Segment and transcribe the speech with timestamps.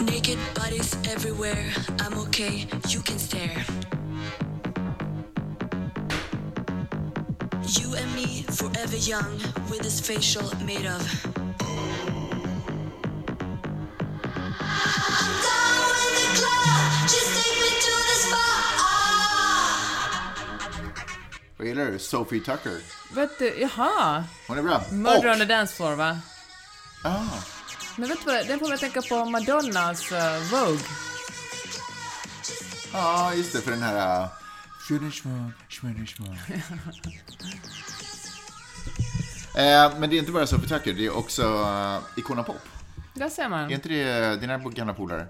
[0.00, 1.72] Naked bodies everywhere.
[2.00, 3.64] I'm okay, you can stare.
[7.78, 9.38] You and me, forever young,
[9.70, 11.02] with this facial made of.
[21.56, 21.98] Vad gillar du?
[21.98, 22.80] Sophie Tucker.
[23.14, 24.24] Vet du, jaha.
[24.48, 24.82] Hon är bra.
[24.92, 26.18] Murder on the dance floor, va?
[27.04, 27.44] ah,
[27.96, 30.18] Men vet du vad, den får mig tänka på Madonnas uh,
[30.50, 30.80] Vogue.
[32.92, 34.22] ja, just det, för den här...
[34.22, 34.28] Uh,
[39.56, 42.60] eh, men det är inte bara Sophie Tucker, det är också uh, Icona Pop.
[43.14, 43.70] Där ser man.
[43.70, 45.26] Är inte det dina gamla polare?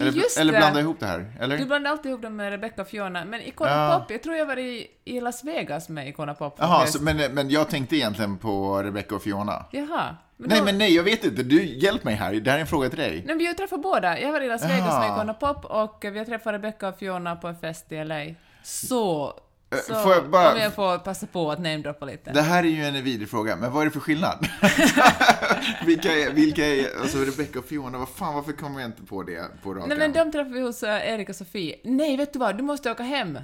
[0.00, 1.58] Eller, eller blanda ihop det här, eller?
[1.58, 3.98] Du blandar alltid ihop dem med Rebecca och Fiona, men Icona Ja.
[3.98, 6.56] Pop, jag tror jag var i, i Las Vegas med Icona Pop.
[6.58, 9.64] Jaha, men, men jag tänkte egentligen på Rebecca och Fiona.
[9.70, 10.16] Jaha.
[10.36, 11.42] Men Nej, då- men nej, jag vet inte.
[11.42, 12.32] Du, hjälp mig här.
[12.34, 13.10] Det här är en fråga till dig.
[13.26, 14.20] Nej, men ju träffat båda.
[14.20, 15.00] Jag var i Las Vegas Jaha.
[15.00, 18.24] med Icona Pop och vi har träffat Rebecca och Fiona på en fest i LA.
[18.62, 19.32] Så,
[19.76, 22.32] så får jag bara- om jag får passa på att namedroppa lite.
[22.32, 24.48] Det här är ju en vidrig fråga, men vad är det för skillnad?
[25.86, 29.22] vilka är, vilka är, alltså Rebecca och Fiona, vad fan, varför kommer jag inte på
[29.22, 29.88] det på raken?
[29.88, 31.76] Nej men de träffade vi hos uh, Erik och Sofie.
[31.84, 32.56] Nej, vet du vad?
[32.56, 33.38] Du måste åka hem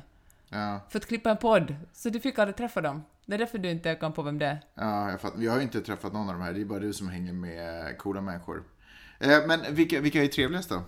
[0.53, 1.77] Ja, för att klippa en podd.
[1.93, 3.05] Så du fick aldrig träffa dem.
[3.27, 4.61] Det är därför du inte kom på vem det är.
[4.75, 5.41] ja, jag fattar.
[5.43, 7.33] Jag har ju inte träffat någon av de här, det är bara du som hänger
[7.33, 8.63] med coola människor.
[9.21, 10.83] Eh, men vilka, vilka är trevligast då?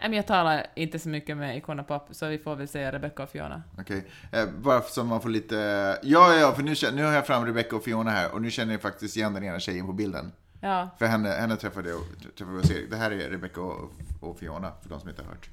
[0.00, 3.22] Men jag talar inte så mycket med Icona Pop, så vi får väl säga Rebecca
[3.22, 3.62] och Fiona.
[3.78, 5.56] Okej, eh, bara så man får lite...
[6.02, 8.50] Ja, ja, för nu, känner- nu har jag fram Rebecca och Fiona här och nu
[8.50, 10.32] känner jag faktiskt igen den ena tjejen på bilden.
[10.60, 10.88] Ja.
[10.98, 12.00] För henne, henne träffade jag
[12.38, 12.90] träffade hos Erik.
[12.90, 15.48] Det här är Rebecca och, och Fiona, för de som inte har hört.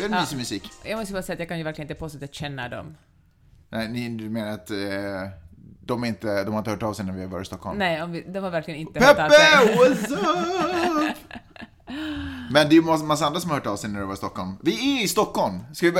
[0.00, 0.20] Det är väl Ja.
[0.20, 0.70] mysig musik?
[0.84, 2.96] Jag måste bara säga att jag kan ju verkligen inte påstå att jag känner dem.
[3.68, 4.76] Nej, ni, du menar att eh,
[5.80, 7.78] de, inte, de har inte hört av sig när vi har varit i Stockholm?
[7.78, 9.76] Nej, vi, de har verkligen inte hört av Peppe, sig.
[9.76, 10.12] what's
[11.10, 11.16] up?
[12.52, 14.16] Men det är ju massa, andra som har hört av sig när de var i
[14.16, 14.56] Stockholm.
[14.62, 15.58] Vi är i Stockholm!
[15.74, 15.92] Ska vi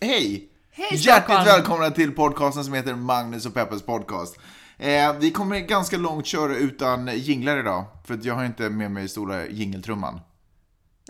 [0.00, 0.48] hej!
[0.72, 1.44] Hej, Hjärtligt Stockholm!
[1.44, 4.38] välkomna till podcasten som heter Magnus och Peppes podcast.
[4.78, 9.08] Eh, vi kommer ganska långt köra utan jinglar idag, för jag har inte med mig
[9.08, 10.20] stora jingeltrumman.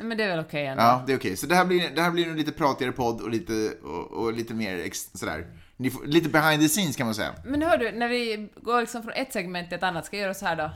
[0.00, 0.82] Men det är väl okej ändå.
[0.82, 1.36] Ja, det är okej.
[1.36, 4.32] Så det här blir, det här blir en lite pratigare podd och lite, och, och
[4.32, 5.46] lite mer ex, sådär.
[5.92, 7.34] Får, lite behind the scenes kan man säga.
[7.44, 10.22] Men hör du, när vi går liksom från ett segment till ett annat, ska jag
[10.22, 10.70] göra så här då?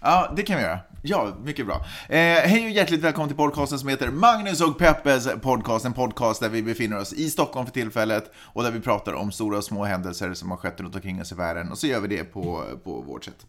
[0.00, 0.78] Ja, det kan vi göra.
[1.02, 1.74] Ja, mycket bra.
[2.08, 5.84] Eh, hej och hjärtligt välkommen till podcasten som heter Magnus och Peppes podcast.
[5.84, 9.32] En podcast där vi befinner oss i Stockholm för tillfället och där vi pratar om
[9.32, 11.70] stora och små händelser som har skett runt omkring oss i världen.
[11.70, 13.46] Och så gör vi det på, på vårt sätt.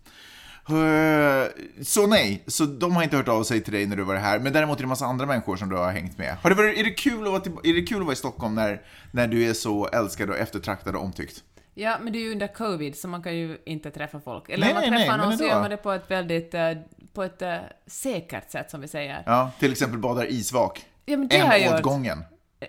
[0.69, 1.47] Eh,
[1.81, 4.39] Så nej, så de har inte hört av sig till dig när du var här,
[4.39, 6.37] men däremot är det en massa andra människor som du har hängt med.
[6.41, 8.15] Har det varit, är, det kul att vara till, är det kul att vara i
[8.15, 8.81] Stockholm när,
[9.11, 11.43] när du är så älskad och eftertraktad och omtyckt?
[11.73, 14.49] Ja, men det är ju under covid, så man kan ju inte träffa folk.
[14.49, 16.53] Eller Nej, om man nej, träffar nej, någon så gör man det på ett väldigt,
[16.53, 16.71] eh,
[17.13, 17.55] på ett eh,
[17.87, 19.23] säkert sätt, som vi säger.
[19.25, 20.85] Ja, till exempel badar isvak.
[21.05, 22.23] Ja, men det har jag en åt gången.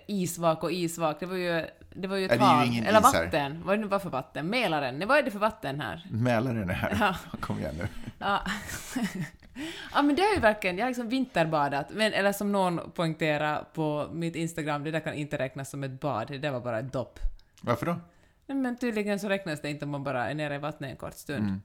[0.06, 2.62] Isvak och isvak, det var ju, det var ju ett hav.
[2.86, 3.62] Eller vatten.
[3.64, 4.46] Vad är det var för vatten?
[4.46, 4.98] Mälaren.
[4.98, 6.06] Nej, vad är det för vatten här?
[6.10, 6.96] Mälaren är här.
[7.00, 7.16] Ja.
[7.40, 7.88] Kom igen nu.
[8.18, 8.40] Ja.
[9.94, 13.64] ja, men det är ju verkligen, jag har liksom vinterbadat, men, eller som någon poängterade
[13.74, 16.78] på mitt Instagram, det där kan inte räknas som ett bad, det där var bara
[16.78, 17.18] ett dopp.
[17.60, 17.96] Varför då?
[18.46, 20.96] Nej, men tydligen så räknas det inte om man bara är nere i vattnet en
[20.96, 21.44] kort stund.
[21.44, 21.62] Mm.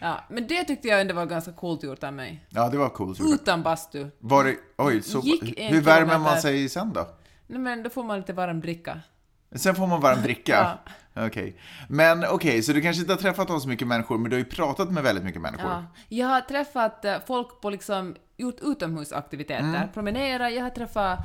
[0.00, 2.46] Ja, men det tyckte jag ändå var ganska coolt gjort av mig.
[2.48, 3.20] Ja, det var coolt.
[3.20, 4.10] Utan bastu.
[4.18, 5.20] Var det, oj, så,
[5.56, 7.08] hur värmer man sig sen då?
[7.46, 9.00] Nej, men då får man lite varm dricka.
[9.54, 10.78] Sen får man varm dricka?
[11.16, 11.56] Okej.
[11.88, 14.44] Men okej, så du kanske inte har träffat så mycket människor, men du har ju
[14.44, 15.70] pratat med väldigt mycket människor.
[15.70, 15.84] Ja.
[16.08, 19.88] Jag har träffat eh, folk på liksom, gjort utomhusaktiviteter, Mm.
[19.94, 21.18] promenera, jag har träffat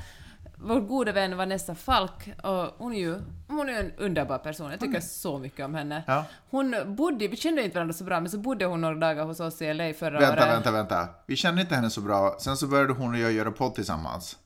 [0.62, 3.16] vår gode vän Vanessa Falk, och hon är ju
[3.48, 6.04] hon är en underbar person, jag tycker så mycket om henne.
[6.08, 6.26] Ja.
[6.50, 9.40] Hon bodde, vi kände inte varandra så bra, men så bodde hon några dagar hos
[9.40, 10.54] oss i LA förra Vänta, året.
[10.56, 11.08] vänta, vänta.
[11.26, 12.36] Vi kände inte henne så bra.
[12.40, 14.38] Sen så började hon och jag göra podd tillsammans.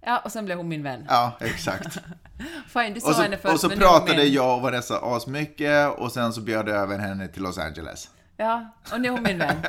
[0.00, 1.04] Ja, och sen blev hon min vän.
[1.08, 1.98] Ja, exakt.
[2.68, 5.98] Fine, du sa och så, henne först, och så men pratade jag och Vanessa asmycket
[5.98, 8.10] och sen så bjöd jag över henne till Los Angeles.
[8.36, 9.56] Ja, och nu är hon min vän.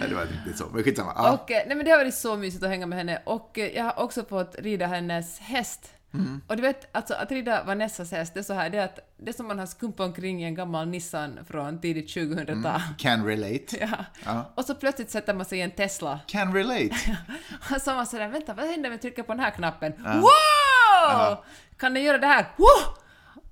[0.00, 1.12] Ja, det var inte riktigt så, men skitsamma.
[1.16, 1.32] Ja.
[1.32, 3.76] Och, eh, nej men det har varit så mysigt att hänga med henne och eh,
[3.76, 5.92] jag har också fått rida hennes häst.
[6.14, 6.40] Mm.
[6.46, 8.98] Och du vet, alltså att rida Vanessas häst, det är så här, det är, att,
[9.16, 12.80] det är som man har skumpat omkring i en gammal Nissan från tidigt 2000-tal.
[12.98, 13.76] Can relate.
[13.80, 13.86] Ja.
[13.86, 14.04] Mm.
[14.24, 14.52] Ja.
[14.54, 16.20] Och så plötsligt sätter man sig i en Tesla.
[16.26, 16.90] Can relate.
[17.74, 19.92] Och så man sådär, vänta, vad händer om jag trycker på den här knappen?
[19.98, 21.44] Wow!
[21.76, 22.46] Kan den göra det här?
[22.56, 22.98] Wow!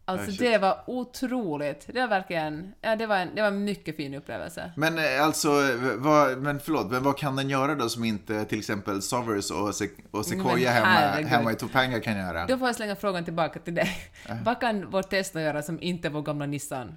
[0.08, 0.40] Alltså shit.
[0.40, 1.86] det var otroligt.
[1.92, 4.72] Det var verkligen, ja det var en, det var en mycket fin upplevelse.
[4.76, 5.48] Men eh, alltså,
[5.96, 9.74] vad, men förlåt, men vad kan den göra då som inte till exempel Sovers och,
[9.74, 12.46] Se- och Sequoia hemma, hemma i Topanga kan göra?
[12.46, 13.90] Då får jag slänga frågan tillbaka till dig.
[14.28, 14.36] Äh.
[14.44, 16.96] Vad kan vår Tesla göra som inte vår gamla Nissan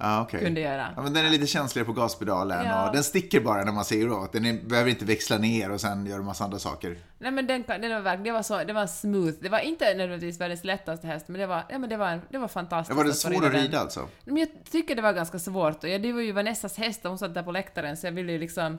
[0.00, 0.40] Ja, okej.
[0.44, 0.88] kunde göra?
[0.96, 2.86] Ja, men den är lite känsligare på gaspedalen Ja.
[2.88, 4.32] och den sticker bara när man säger åt.
[4.32, 6.96] Den är, behöver inte växla ner och sen göra massa andra saker.
[7.18, 9.34] Nej men den, den var verkligen, det var så, det var smooth.
[9.40, 12.20] Det var inte nödvändigtvis världens lättaste häst, men det var, ja, men det var, en,
[12.30, 12.96] det var fantastiskt.
[12.96, 13.62] Var det att få svårt att den.
[13.62, 14.08] rida alltså?
[14.24, 15.84] Men jag tycker det var ganska svårt.
[15.84, 18.12] Och jag, det var ju Vanessas häst och hon satt där på läktaren, så jag
[18.12, 18.78] ville ju liksom...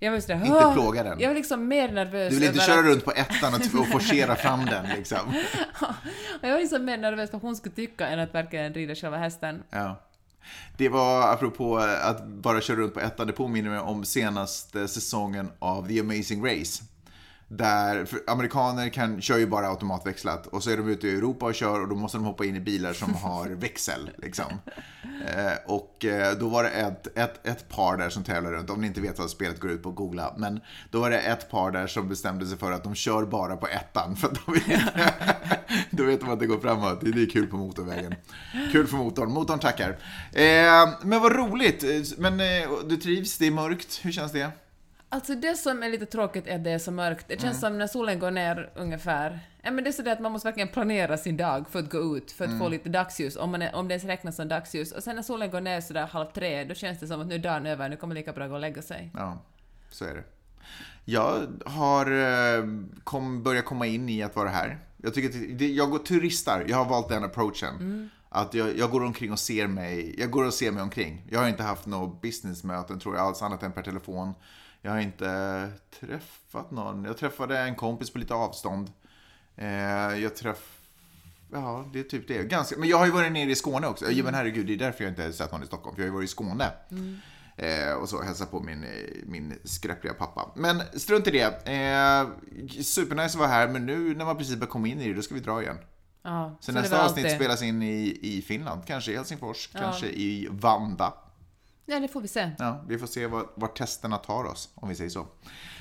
[0.00, 1.20] Jag var sådär, Inte plåga den.
[1.20, 3.86] Jag var liksom mer nervös Du vill inte köra att- runt på ettan och, och
[3.88, 5.34] forcera fram den liksom.
[6.40, 9.62] Jag var liksom mer nervös vad hon skulle tycka än att verkligen rida själva hästen.
[9.70, 9.96] Ja.
[10.76, 14.88] Det var, apropå eh, att bara köra runt på ettan, det påminner mig om senaste
[14.88, 16.82] säsongen av The Amazing Race.
[17.50, 21.54] Där, amerikaner kan, kör ju bara automatväxlat och så är de ute i Europa och
[21.54, 24.10] kör och då måste de hoppa in i bilar som har växel.
[24.18, 24.44] Liksom.
[25.26, 28.80] Eh, och eh, då var det ett, ett, ett par där som tävlar runt, om
[28.80, 30.34] ni inte vet vad spelet går ut på, googla.
[30.38, 30.60] Men
[30.90, 33.68] då var det ett par där som bestämde sig för att de kör bara på
[33.68, 34.16] ettan.
[34.16, 34.82] För att de vet,
[35.90, 37.00] då vet de att det går framåt.
[37.00, 38.14] Det är kul på motorvägen.
[38.72, 39.32] Kul för motorn.
[39.32, 39.90] Motorn tackar.
[40.32, 41.84] Eh, men vad roligt.
[41.84, 44.00] Eh, Men eh, du trivs, det är mörkt.
[44.02, 44.50] Hur känns det?
[45.10, 47.28] Alltså det som är lite tråkigt är att det är så mörkt.
[47.28, 49.40] Det känns som när solen går ner ungefär.
[49.62, 51.90] Ja, men det är så det att man måste verkligen planera sin dag för att
[51.90, 54.48] gå ut, för att få lite dagsljus, om, man är, om det ens räknas som
[54.48, 54.92] dagsljus.
[54.92, 57.34] Och sen när solen går ner sådär halv tre, då känns det som att nu
[57.34, 59.10] är dagen över, nu kommer lika bra gå och lägga sig.
[59.14, 59.38] Ja,
[59.90, 60.24] så är det.
[61.04, 62.64] Jag har eh,
[63.04, 64.78] kom, börjat komma in i att vara här.
[64.96, 66.64] Jag, tycker att det, jag går turistar.
[66.68, 68.10] Jag har valt den approachen.
[68.28, 70.14] Att jag, jag går omkring och ser mig.
[70.18, 71.26] Jag går och ser mig omkring.
[71.30, 74.34] Jag har inte haft några businessmöten tror jag alls annat än per telefon.
[74.82, 75.70] Jag har inte
[76.00, 77.04] träffat någon.
[77.04, 78.90] Jag träffade en kompis på lite avstånd.
[79.56, 79.68] Eh,
[80.22, 80.74] jag träff...
[81.52, 82.42] Ja, det är typ det.
[82.42, 82.78] Ganska...
[82.78, 84.10] Men jag har ju varit nere i Skåne också.
[84.10, 85.96] Ja, men herregud, det är därför jag inte har sett någon i Stockholm.
[85.96, 86.70] För jag har ju varit i Skåne.
[87.56, 88.84] Eh, och så hälsa på min,
[89.26, 90.50] min skräppliga pappa.
[90.56, 91.44] Men strunt i det.
[91.68, 92.28] Eh,
[92.82, 95.22] supernice att vara här, men nu när man precis börjar komma in i det, då
[95.22, 95.78] ska vi dra igen.
[96.22, 97.36] Ja, Så, det nästa avsnitt alltid.
[97.38, 99.80] spelas in i, i Finland, kanske i Helsingfors, Ja.
[99.80, 101.12] kanske i Vanda.
[101.90, 102.50] Ja, det får vi se.
[102.58, 105.26] Ja, vi får se vart, vart testerna tar oss, om vi säger så.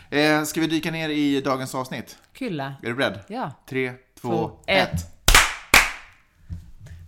[0.10, 2.18] Eh, ska vi dyka ner i dagens avsnitt?
[2.34, 2.74] Kylla.
[2.84, 3.20] Är du beredd?
[3.28, 3.52] Ja.
[3.70, 4.94] Tre, två, Två, ett.
[4.94, 5.17] ett.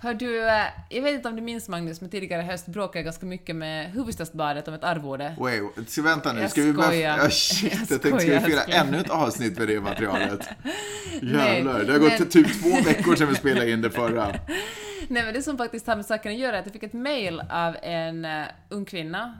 [0.02, 2.98] Hör du, eh, jag vet inte om du minns Magnus, men tidigare i höst bråkade
[3.00, 5.36] jag ganska mycket med Hufvudstadsbadet om ett arvode.
[5.40, 6.88] Wait, ska vänta nu, Jag ska vi börja...
[6.90, 7.18] skojar.
[7.18, 8.76] Ja, shit, jag, Jag tänkte, ska vi älskling.
[8.76, 10.50] ännu ett avsnitt med det materialet?
[11.22, 14.28] Nej, Jävlar, det har gått men- typ två veckor sedan vi spelade in det förra.
[15.08, 16.94] Nej men det som faktiskt har med saken att göra är att jag fick ett
[16.94, 19.38] mail av en uh, ung kvinna.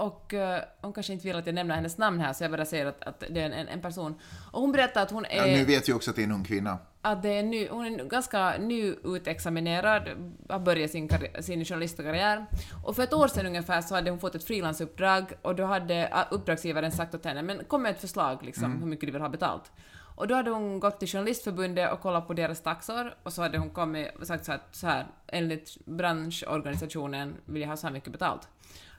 [0.00, 2.64] Och eh, hon kanske inte vill att jag nämner hennes namn här, så jag bara
[2.64, 4.14] säger att, att det är en, en person.
[4.52, 5.56] Och hon berättar att hon Ja, är...
[5.56, 6.78] nu vet vi också att det är en ung kvinna.
[7.02, 10.08] att det är ny, hon är ganska nyutexaminerad,
[10.48, 11.10] har börjat sin,
[11.40, 12.46] sin journalistkarriär.
[12.84, 16.26] Och för ett år sedan ungefär så hade hon fått ett frilansuppdrag och då hade
[16.30, 19.28] uppdragsgivaren sagt åt henne men kom med ett förslag liksom, hur mycket du vill ha
[19.28, 19.72] betalt.
[20.16, 23.58] Och då hade hon gått till Journalistförbundet och kollat på deras taxor och så hade
[23.58, 27.94] hon kommit och sagt så här, så här enligt branschorganisationen vill jag ha så här
[27.94, 28.48] mycket betalt.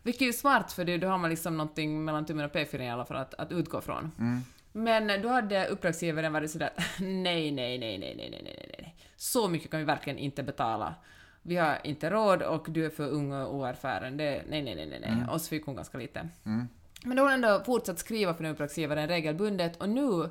[0.04, 2.90] Vilket är ju smart för då har man liksom någonting mellan tummen och pekfingret i
[2.90, 4.12] alla fall att, att utgå från.
[4.20, 4.42] Mm.
[4.72, 6.70] Men då hade uppdragsgivaren varit sådär
[7.00, 8.96] nej, nej, nej, nej, nej, nej, nej, nej.
[9.16, 10.96] Så mycket kan vi verkligen inte betala.
[11.42, 14.18] Vi har inte råd och du är för ung och oerfaren.
[14.18, 15.10] Det, nej, nej, nej, nej, nej.
[15.10, 15.30] Mm.
[15.30, 16.30] Och så fick hon ganska lite.
[16.46, 16.68] Mm.
[17.04, 20.30] Men då har hon ändå fortsatt skriva för den uppdragsgivaren regelbundet och nu,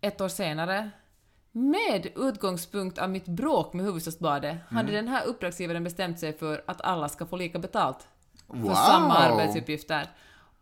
[0.00, 0.90] ett år senare,
[1.52, 4.76] med utgångspunkt av mitt bråk med Hufvudstadsbladet mm.
[4.76, 8.08] hade den här uppdragsgivaren bestämt sig för att alla ska få lika betalt
[8.50, 8.74] för Wow!
[8.74, 10.10] samma arbetsuppgifter.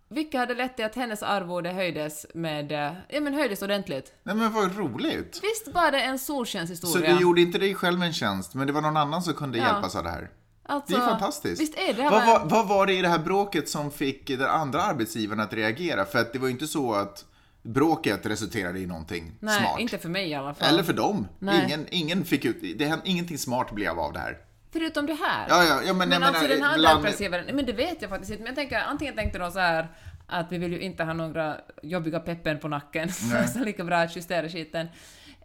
[0.09, 4.13] Vilket hade lett till att hennes arvode höjdes med, eh, ja men höjdes ordentligt.
[4.23, 5.41] Nej men vad roligt.
[5.43, 7.15] Visst var det en Så solskenshistoria?
[7.15, 9.65] du gjorde inte dig själv en tjänst, men det var någon annan som kunde Ja.
[9.65, 10.31] hjälpas av det här.
[10.69, 11.63] alltså, Det är fantastiskt.
[11.63, 12.03] Visst är det?
[12.03, 15.41] här Vad var, vad var det i det här bråket som fick den andra arbetsgivaren
[15.41, 16.05] att reagera?
[16.05, 17.25] För att det var ju inte så att
[17.63, 19.81] bråket resulterade i någonting Nej, smart.
[19.81, 20.69] inte för mig i alla fall.
[20.69, 21.29] Eller för dem.
[21.39, 21.65] Nej.
[21.65, 24.39] Ingen, ingen fick ut, det ingenting smart blev av det här.
[24.79, 25.47] Förutom det här.
[25.49, 28.11] Ja, ja, ja men, men alltså menar, den här bland- arbetsgivaren, men det vet jag
[28.11, 29.89] faktiskt inte, men jag tänker antingen tänkte de så här
[30.27, 33.13] att vi vill ju inte ha några jobbiga peppen på nacken,
[33.55, 34.89] så lika bra att justera skiten.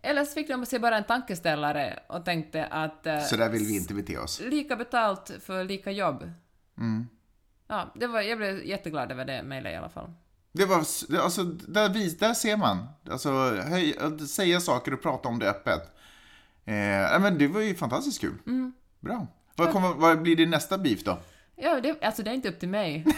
[0.04, 3.66] Eller så fick de sig bara en tankeställare och tänkte att eh, Så där vill
[3.66, 4.40] vi inte bete oss.
[4.40, 6.32] lika betalt för lika jobb.
[6.78, 7.08] Mm.
[7.68, 10.14] Ja, det var, jag blev jätteglad över det mejlet i alla fall.
[10.54, 10.78] Det var,
[11.24, 12.88] alltså, där, vis, där ser man.
[13.12, 13.96] Alltså, höj,
[14.30, 15.82] säga saker och prata om det öppet.
[16.66, 18.38] Eh, men det var ju fantastiskt kul.
[18.48, 18.74] Mm.
[19.02, 19.28] Bra.
[19.56, 21.18] Vad, kommer, vad blir din nästa beef då?
[21.56, 23.06] Ja, det, alltså det är inte upp till mig.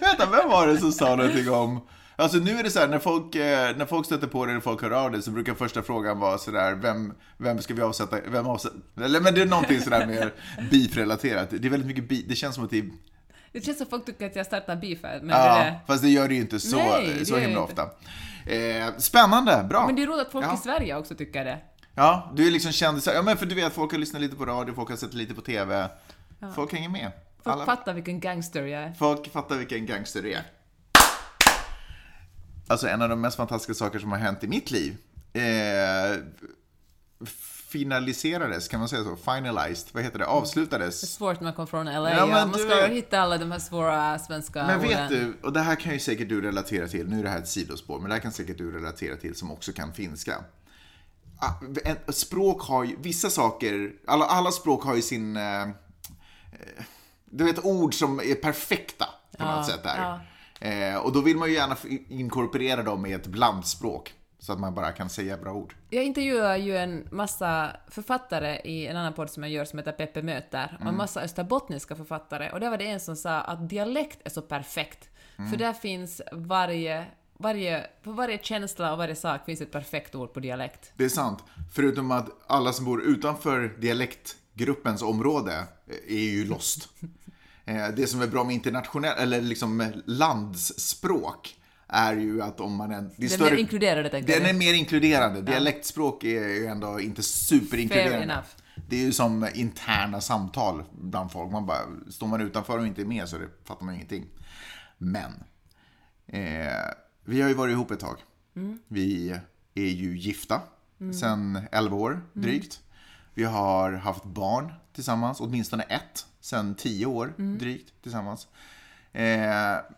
[0.00, 1.80] Vänta, vem var det som sa någonting om...
[2.16, 4.60] Alltså nu är det så här, när folk, eh, när folk stöter på det, när
[4.60, 8.16] folk hör av det, så brukar första frågan vara sådär, vem, vem ska vi avsätta,
[8.28, 10.32] vem avsätta, eller men det är någonting sådär mer
[10.70, 11.50] beef-relaterat.
[11.50, 12.90] Det är väldigt mycket beef, det känns som att det är
[13.52, 15.78] Det känns som folk tycker att jag startar beefet, men Ja, det är...
[15.86, 17.82] fast det gör det ju inte så, Nej, så himla ofta.
[18.46, 19.86] Eh, spännande, bra.
[19.86, 20.54] Men det är roligt att folk Ja.
[20.54, 21.58] i Sverige också tycker det.
[22.00, 23.12] Ja, du är liksom kändisar.
[23.12, 25.34] Ja, men för du vet, folk har lyssnat lite på radio, folk har sett lite
[25.34, 25.88] på TV.
[26.54, 27.12] Folk hänger med.
[27.44, 28.92] Folk Alla, fattar vilken gangster jag är.
[28.92, 30.42] folk fattar vilken gangster det är.
[32.66, 34.96] Alltså, en av de mest fantastiska saker som har hänt i mitt liv
[35.32, 35.42] eh,
[37.70, 39.16] finaliserades, kan man säga så?
[39.16, 40.26] Finalized, vad heter det?
[40.26, 41.12] Avslutades.
[41.14, 41.92] Svårt när man kommer från LA.
[42.10, 44.88] Ja, Ja, men man du ska vet- hitta alla de här svåra svenska Men orden.
[44.88, 47.38] vet du, och det här kan ju säkert du relatera till, nu är det här
[47.38, 50.36] ett sidospår, men det här kan säkert du relatera till som också kan finska.
[51.40, 55.68] Ah, Språk har ju, vissa saker, alla, alla språk har ju sin, eh, eh,
[57.24, 59.06] du vet ord som är perfekta
[59.38, 60.20] på något sätt där.
[60.60, 61.76] Eh, och då vill man ju gärna
[62.08, 64.14] inkorporera dem i ett blandspråk.
[64.38, 65.74] Så att man bara kan säga bra ord.
[65.90, 69.92] Jag intervjuar ju en massa författare i en annan podd som jag gör som heter
[69.92, 70.82] Peppe möter, Mm.
[70.82, 72.50] och en massa österbottniska författare.
[72.50, 75.50] Och där var det en som sa att dialekt är så perfekt, Mm.
[75.50, 77.06] för där finns varje,
[77.40, 80.92] varje, för varje känsla och varje sak finns ett perfekt ord på dialekt.
[80.96, 81.44] Det är sant.
[81.74, 85.52] Förutom att alla som bor utanför dialektgruppens område
[85.86, 86.88] eh, är ju lost.
[87.64, 91.56] Eh, Det som är bra med internationell, eller liksom landsspråk
[91.88, 93.10] är ju att om man är...
[93.16, 95.42] Det är, Det är mer inkluderande, tänker Den är mer inkluderande.
[95.42, 98.22] Dialektspråk är ju ändå inte Fair superinkluderande.
[98.22, 98.46] enough.
[98.88, 101.52] Det är ju som interna samtal bland folk.
[101.52, 101.78] Man bara,
[102.10, 104.26] står man utanför och inte är med så det fattar man ingenting.
[104.98, 105.32] Men,
[106.26, 106.72] eh,
[107.24, 108.16] vi har ju varit ihop ett tag.
[108.88, 109.30] Vi
[109.74, 110.60] är ju gifta
[111.20, 112.80] sedan 11 år drygt.
[113.34, 118.48] Vi har haft barn tillsammans, åtminstone ett, sedan 10 år drygt tillsammans.
[119.12, 119.22] Eh,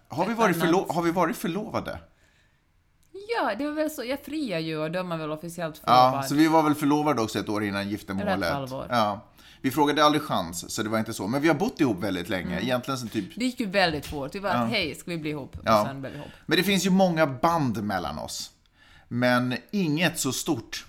[0.09, 1.99] har, vi varit förlo- har vi varit förlovade?
[3.37, 6.15] Ja, det var väl så, jag friar ju och då är man väl officiellt förlovad.
[6.15, 8.43] Ja, så vi var väl förlovade också ett år innan Eller giftermålet.
[8.43, 8.87] ett halvår.
[8.91, 9.21] Ja.
[9.63, 11.27] Vi frågade aldrig chans, så det var inte så.
[11.29, 12.53] Men vi har bott ihop väldigt länge.
[12.53, 12.63] Mm.
[12.63, 13.35] Egentligen sen typ...
[13.37, 14.35] Det gick ju väldigt fort.
[14.35, 15.57] Vi var att hej, ska vi bli ihop?
[15.65, 15.81] Ja.
[15.81, 16.31] Och sen blev vi ihop.
[16.47, 18.51] Men det finns ju många band mellan oss.
[19.09, 20.87] Men inget så stort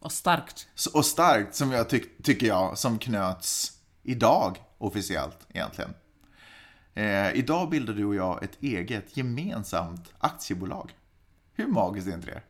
[0.00, 0.68] Och starkt.
[0.94, 5.94] och starkt som jag tyck- tycker jag, som knöts idag officiellt egentligen.
[6.94, 10.90] Eh, idag bildar du och jag ett eget gemensamt aktiebolag.
[11.54, 12.42] Hur magiskt är inte det?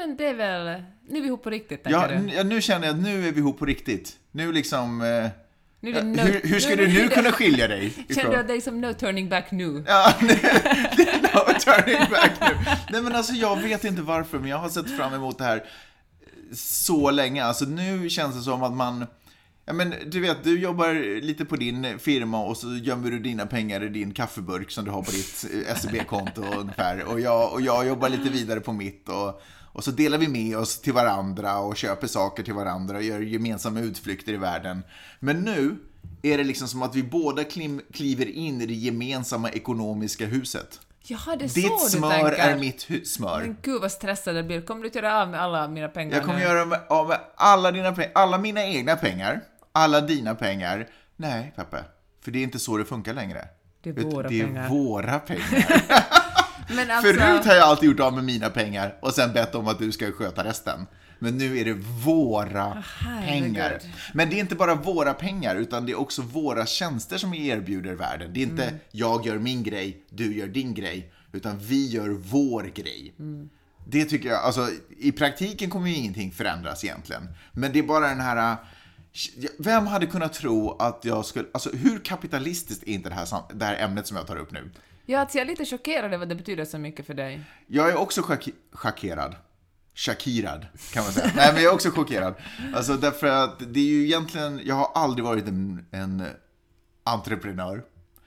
[0.00, 0.82] Men det är väl...
[1.08, 2.14] Nu är vi ihop på riktigt, tänker Ja, du?
[2.14, 4.16] n- ja, nu känner jag att nu är vi ihop på riktigt.
[4.32, 5.00] Nu liksom...
[5.00, 5.28] Eh,
[5.80, 8.52] Nu Ja, no- hur, hur ska du nu kunna skilja dig Känner du att det
[8.52, 9.84] är liksom no turning back nu?
[9.86, 12.74] Ja, är no turning back nu.
[12.90, 15.64] Nej men alltså jag vet inte varför, men jag har sett fram emot det här
[16.54, 17.44] så länge.
[17.44, 19.06] Alltså nu känns det som att man...
[19.66, 23.46] Ja, men du vet, du jobbar lite på din firma och så gömmer du dina
[23.46, 27.04] pengar i din kaffeburk som du har på ditt eh, SEB-konto ungefär.
[27.04, 29.08] Och jag, och jag jobbar lite vidare på mitt.
[29.08, 33.02] Och, och så delar vi med oss till varandra och köper saker till varandra och
[33.02, 34.82] gör gemensamma utflykter i världen.
[35.20, 35.76] Men nu
[36.22, 37.44] är det liksom som att vi båda
[37.92, 40.80] kliver in i det gemensamma ekonomiska huset.
[41.02, 43.40] Jaha, det är Ditt så du smör är mitt smör.
[43.40, 44.60] Men gud vad stressad jag blir.
[44.60, 46.44] Kommer du att göra av med alla mina pengar Jag kommer nu?
[46.44, 49.40] göra med, av med alla dina pengar, alla mina egna pengar,
[49.72, 50.88] alla dina pengar.
[51.16, 51.84] Nej, Peppe,
[52.24, 53.48] för det är inte så det funkar längre.
[53.82, 54.68] Det är våra det är pengar.
[54.68, 55.66] våra pengar.
[56.78, 57.12] Alltså...
[57.12, 59.92] Förut har jag alltid gjort av med mina pengar och sen bett om att du
[59.92, 60.86] ska sköta resten.
[61.22, 61.74] Men nu är det
[62.04, 63.44] våra herregud.
[63.44, 63.78] pengar.
[64.12, 67.48] Men det är inte bara våra pengar, utan det är också våra tjänster som vi
[67.48, 68.30] erbjuder världen.
[68.32, 72.62] Det är inte jag gör min grej, du gör din grej, utan vi gör vår
[72.62, 73.14] grej.
[73.86, 77.28] Det tycker jag, alltså i praktiken kommer ju ingenting förändras egentligen.
[77.52, 78.56] Men det är bara den här...
[79.58, 81.48] Vem hade kunnat tro att jag skulle...
[81.52, 84.70] Alltså hur kapitalistiskt är inte det här, det här ämnet som jag tar upp nu?
[85.10, 87.40] Ja, alltså jag är lite chockerad över att det betyder så mycket för dig.
[87.66, 88.22] Jag är också
[88.72, 89.36] chockerad.
[89.94, 91.32] Chakirad, kan man säga.
[91.36, 92.34] Nej, men jag är också chockerad.
[92.74, 96.26] Alltså därför att det är ju egentligen, jag har aldrig varit en, en
[97.04, 97.84] entreprenör.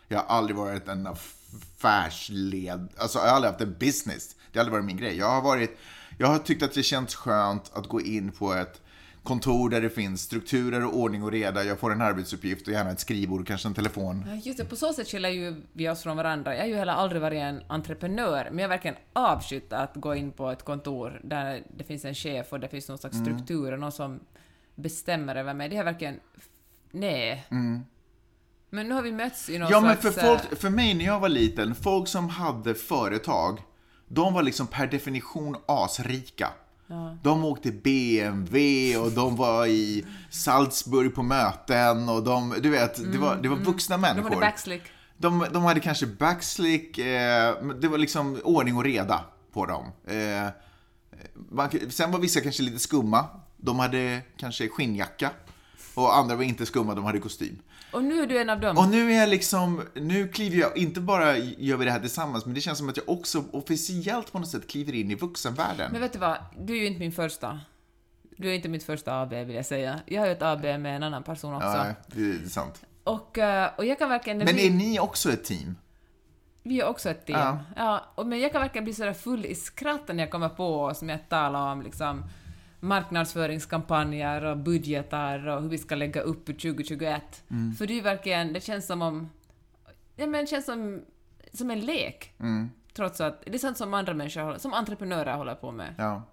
[0.07, 4.35] Jag har aldrig varit en affärsled, alltså jag har aldrig haft en business.
[4.51, 5.17] Det har aldrig varit min grej.
[5.17, 5.79] Jag har varit,
[6.17, 8.81] jag har tyckt att det känns skönt att gå in på ett
[9.23, 11.63] kontor där det finns strukturer och ordning och reda.
[11.63, 14.23] Jag får en arbetsuppgift och gärna ett skrivbord, kanske en telefon.
[14.27, 16.55] Ja, Just det, på så sätt skiljer ju vi oss från varandra.
[16.55, 20.15] Jag har ju heller aldrig varit en entreprenör, men jag har verkligen avskytt att gå
[20.15, 23.71] in på ett kontor där det finns en chef och det finns någon slags struktur
[23.71, 24.19] och någon som
[24.75, 25.69] bestämmer över mig.
[25.69, 26.19] Det har verkligen...
[26.91, 27.45] Nej.
[28.69, 30.17] Men nu har vi mötts i någon Ja, men för, slags...
[30.17, 33.59] eh, folk, för mig när jag var liten, folk som hade företag,
[34.07, 36.49] de var liksom per definition asrika.
[37.23, 43.17] De åkte BMW och de var i Salzburg på möten och de, du vet, det
[43.17, 44.29] var, det var vuxna De människor.
[44.29, 44.81] hade backslick.
[45.17, 49.23] De, de hade kanske backslick, eh, det var liksom ordning och reda
[49.53, 49.85] på dem.
[50.07, 50.47] Eh,
[51.49, 53.25] man, sen var vissa kanske lite skumma.
[53.57, 55.29] De hade kanske skinnjacka.
[55.93, 57.59] Och andra var inte skumma, de hade kostym.
[57.93, 58.77] Och nu är du en av dem.
[58.77, 62.45] Och nu är jag liksom, nu kliver jag, inte bara gör vi det här tillsammans,
[62.45, 65.91] men det känns som att jag också officiellt på något sätt kliver in i vuxenvärlden.
[65.91, 67.59] Men vet du vad, du är ju inte min första.
[68.37, 69.99] Du är inte mitt första AB vill jag säga.
[70.05, 71.67] Jag har ju ett AB med en annan person också.
[71.67, 72.81] Ja, det är sant.
[73.03, 74.37] Och, eh, och jag kan verkligen...
[74.37, 75.75] Men är ni också ett team?
[76.63, 77.39] Vi är också ett team.
[77.39, 77.59] Ja.
[77.75, 78.05] Ja.
[78.15, 81.01] och, men jag kan verkligen bli sådär full i skratt när jag kommer på oss
[81.01, 82.23] med att tala om liksom
[82.83, 87.43] marknadsföringskampanjer och budgetar och hur vi ska lägga upp 2021.
[87.51, 87.75] Mm.
[87.75, 89.29] För det är ju verkligen, det känns som om...
[90.15, 91.01] Ja men det känns som,
[91.53, 92.33] som en lek.
[92.39, 92.69] Mm.
[92.93, 95.95] Trots att det är sånt som andra människor, som entreprenörer håller på med.
[95.97, 96.23] Ja.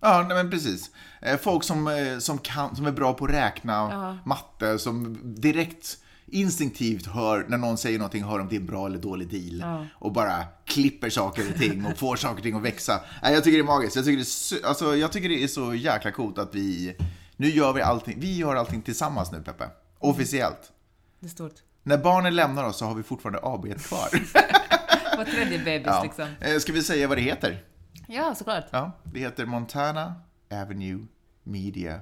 [0.00, 0.90] Ja, nej men precis.
[1.22, 4.18] Eh, Folk som, eh, som, kan, som är bra på att räkna, Ja.
[4.24, 5.98] matte, som direkt
[6.32, 9.58] instinktivt hör, när någon säger någonting, hör om det är en bra eller dålig deal.
[9.60, 9.86] Ja.
[9.94, 13.00] Och bara klipper saker och ting och får saker och ting att växa.
[13.22, 13.96] Nej, jag tycker det är magiskt.
[13.96, 16.96] Jag tycker det är, så- alltså, jag tycker det är så jäkla coolt att vi,
[17.36, 19.68] nu gör vi allting, vi gör allting tillsammans nu Peppe.
[19.98, 20.72] Officiellt.
[21.20, 21.54] Det är stort.
[21.82, 24.08] När barnen lämnar oss så har vi fortfarande AB kvar.
[25.16, 26.02] Var tredje bebis ja.
[26.02, 26.28] liksom.
[26.40, 27.64] Eh, Ska vi säga vad det heter?
[28.08, 28.64] Ja, såklart.
[28.70, 30.14] Ja, det heter Montana
[30.52, 31.06] Avenue
[31.44, 32.00] Media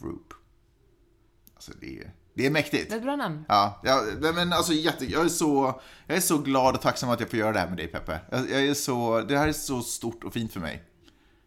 [0.00, 0.32] Group.
[1.54, 2.88] Alltså det är, det är mäktigt.
[2.88, 3.44] Det är ett bra namn.
[3.48, 7.10] Ja, ja nej, men alltså jätte, jag, är så, jag är så glad och tacksam
[7.10, 8.20] att jag får göra det här med dig Peppe.
[8.30, 10.82] Jag, jag är så, det här är så stort och fint för mig.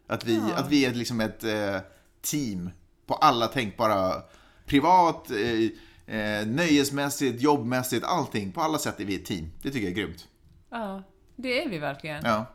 [0.08, 1.76] Att vi, att vi är liksom ett eh,
[2.22, 2.70] team
[3.06, 4.22] på alla tänkbara,
[4.66, 8.52] privat, eh, eh, nöjesmässigt, jobbmässigt, allting.
[8.52, 9.50] På alla sätt är vi ett team.
[9.62, 10.28] Det tycker jag är grymt.
[10.70, 11.02] Ja,
[11.36, 12.24] det är vi verkligen.
[12.24, 12.46] Ja.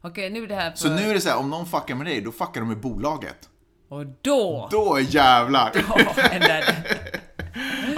[0.00, 0.76] Okej, nu är det här på...
[0.76, 2.80] Så nu är det så här, om någon fuckar med dig, då fuckar de med
[2.80, 3.48] bolaget.
[3.90, 4.68] Och då...
[4.70, 5.72] Då jävlar!
[6.30, 6.79] Händer det.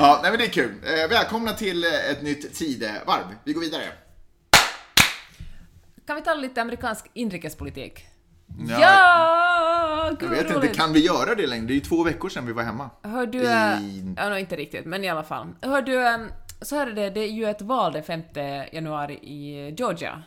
[0.03, 0.75] Ja, nej men det är kul.
[0.85, 3.25] Eh, välkomna till eh, ett nytt tidevarv.
[3.45, 3.83] Vi går vidare.
[6.07, 8.07] Kan vi tala lite amerikansk inrikespolitik?
[8.69, 10.17] Ja, Ja!
[10.21, 10.77] Jag vet inte, roligt.
[10.77, 11.67] kan vi göra det längre?
[11.67, 12.91] Det är ju två veckor sedan vi var hemma.
[13.03, 13.39] Hör du...
[13.43, 15.47] I- Ja, no, inte riktigt, men i alla fall.
[15.61, 16.29] Hör du,
[16.65, 18.23] så här är det, det är ju ett val den 5
[18.73, 20.23] januari i Georgia.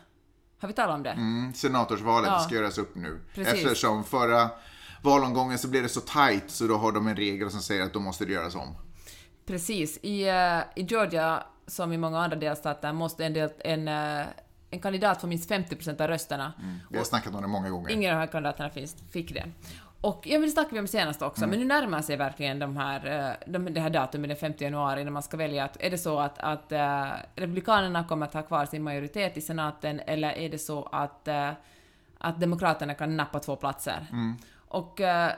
[0.61, 1.09] Har vi talat om det?
[1.09, 2.39] Mm, senatorsvalet Ja.
[2.39, 3.19] ska göras upp nu.
[3.33, 3.53] Precis.
[3.53, 4.49] Eftersom förra
[5.01, 7.93] valomgången så blev det så tight så då har de en regel som säger att
[7.93, 8.75] då måste det göras om.
[9.45, 9.99] Precis.
[10.01, 10.33] I, äh,
[10.75, 14.25] I Georgia, som i många andra delstater, måste en, del, en, äh,
[14.69, 16.53] en kandidat få minst 50% av rösterna.
[16.89, 17.89] Vi har snackat om det många gånger.
[17.91, 19.43] Ingen av de här kandidaterna finns, fick det.
[20.01, 21.49] Och ja, men det snackade vi om senast också, Mm.
[21.49, 25.03] men nu närmar sig verkligen de här, eh, de, det här datumet den 5 januari
[25.03, 27.05] när man ska välja att är det så att, att eh,
[27.35, 31.49] Republikanerna kommer att ha kvar sin majoritet i senaten eller är det så att, eh,
[32.17, 34.07] att Demokraterna kan nappa två platser?
[34.67, 35.31] Och eh,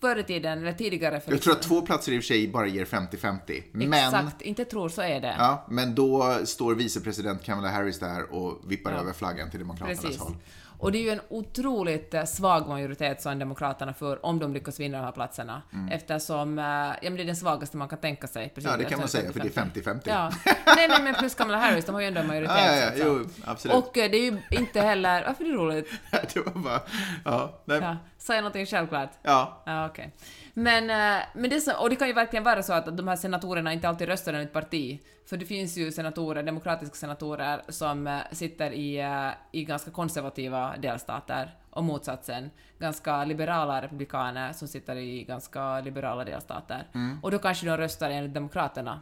[0.00, 1.32] förr i tiden, eller tidigare för.
[1.32, 3.62] Jag tror att två platser i och för sig bara ger 50-50.
[3.72, 5.34] Men, Exakt, inte tror så är det.
[5.38, 8.98] ja, men då står vicepresident Kamala Harris där och vippar Ja.
[8.98, 10.20] över flaggan till Demokraternas Precis.
[10.20, 10.36] håll.
[10.78, 14.80] Och det är ju en otroligt eh, svag majoritet som Demokraterna får om de lyckas
[14.80, 15.62] vinna de här platserna.
[15.90, 18.48] Eftersom, eh, ja men det är den svagaste man kan tänka sig.
[18.48, 18.80] Precis, Mm.
[18.80, 20.00] Ja, det kan man säga, för det är 50-50.
[20.04, 20.30] Ja.
[20.76, 22.56] Nej, nej, men plus Kamala Harris, de har ju ändå en majoritet.
[22.58, 23.04] Ja, ja, säga.
[23.06, 23.76] jo, absolut.
[23.76, 25.24] Och eh, det är ju inte heller...
[25.26, 25.90] Varför är det roligt?
[26.34, 26.80] det var bara,
[27.24, 27.96] ja, nej, Ja,
[28.28, 29.10] jag någonting självklart?
[29.22, 29.62] ja.
[29.66, 30.14] Ja, okej.
[30.58, 33.16] Men, eh, men det så, och det kan ju verkligen vara så att de här
[33.16, 35.00] senatorerna inte alltid röstar enligt parti.
[35.26, 40.76] För det finns ju senatorer, demokratiska senatorer, som eh, sitter i, eh, i ganska konservativa
[40.76, 42.50] delstater och motsatsen.
[42.78, 46.86] Ganska liberala republikaner som sitter i ganska liberala delstater.
[46.94, 47.18] Mm.
[47.22, 49.00] Och då kanske de röstar enligt demokraterna.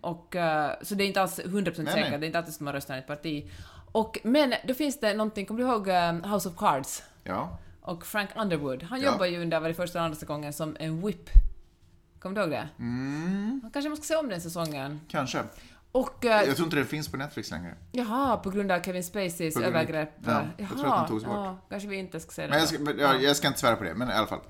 [0.00, 2.18] Och, eh, så det är inte alls 100% Nej, säkert, nej.
[2.18, 3.50] det är inte alltid som man röstar enligt parti.
[3.92, 5.88] Och, men då finns det någonting, kommer du ihåg
[6.32, 7.02] House of Cards?
[7.24, 7.58] ja.
[7.86, 9.12] Och Frank Underwood, han Ja.
[9.12, 11.30] jobbar ju under var det första och andra säsongen som en whip.
[12.18, 12.68] Kommer du ihåg det?
[12.78, 15.00] Mm, Kanske man ska se om den säsongen.
[15.08, 15.42] kanske.
[15.92, 16.24] Och...
[16.24, 17.74] eh, Jag tror inte det finns på Netflix längre.
[17.92, 20.10] jaha, på grund av Kevin Spaceys grund övergrepp.
[20.24, 21.34] ja, eh, jag jaha, tror att den togs bort.
[21.34, 22.48] Ja, kanske vi inte ska se det.
[22.48, 24.40] Men jag ska, men, ja, jag ska inte svära på det, men i alla fall.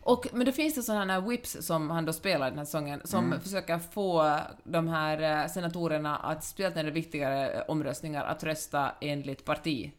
[0.00, 3.00] Och, men då finns det sådana här whips som han då spelar den här säsongen,
[3.04, 3.40] som Mm.
[3.40, 8.44] försöker få de här eh, senatorerna att, speciellt när det är viktigare eh, omröstningar, att
[8.44, 9.92] rösta enligt parti.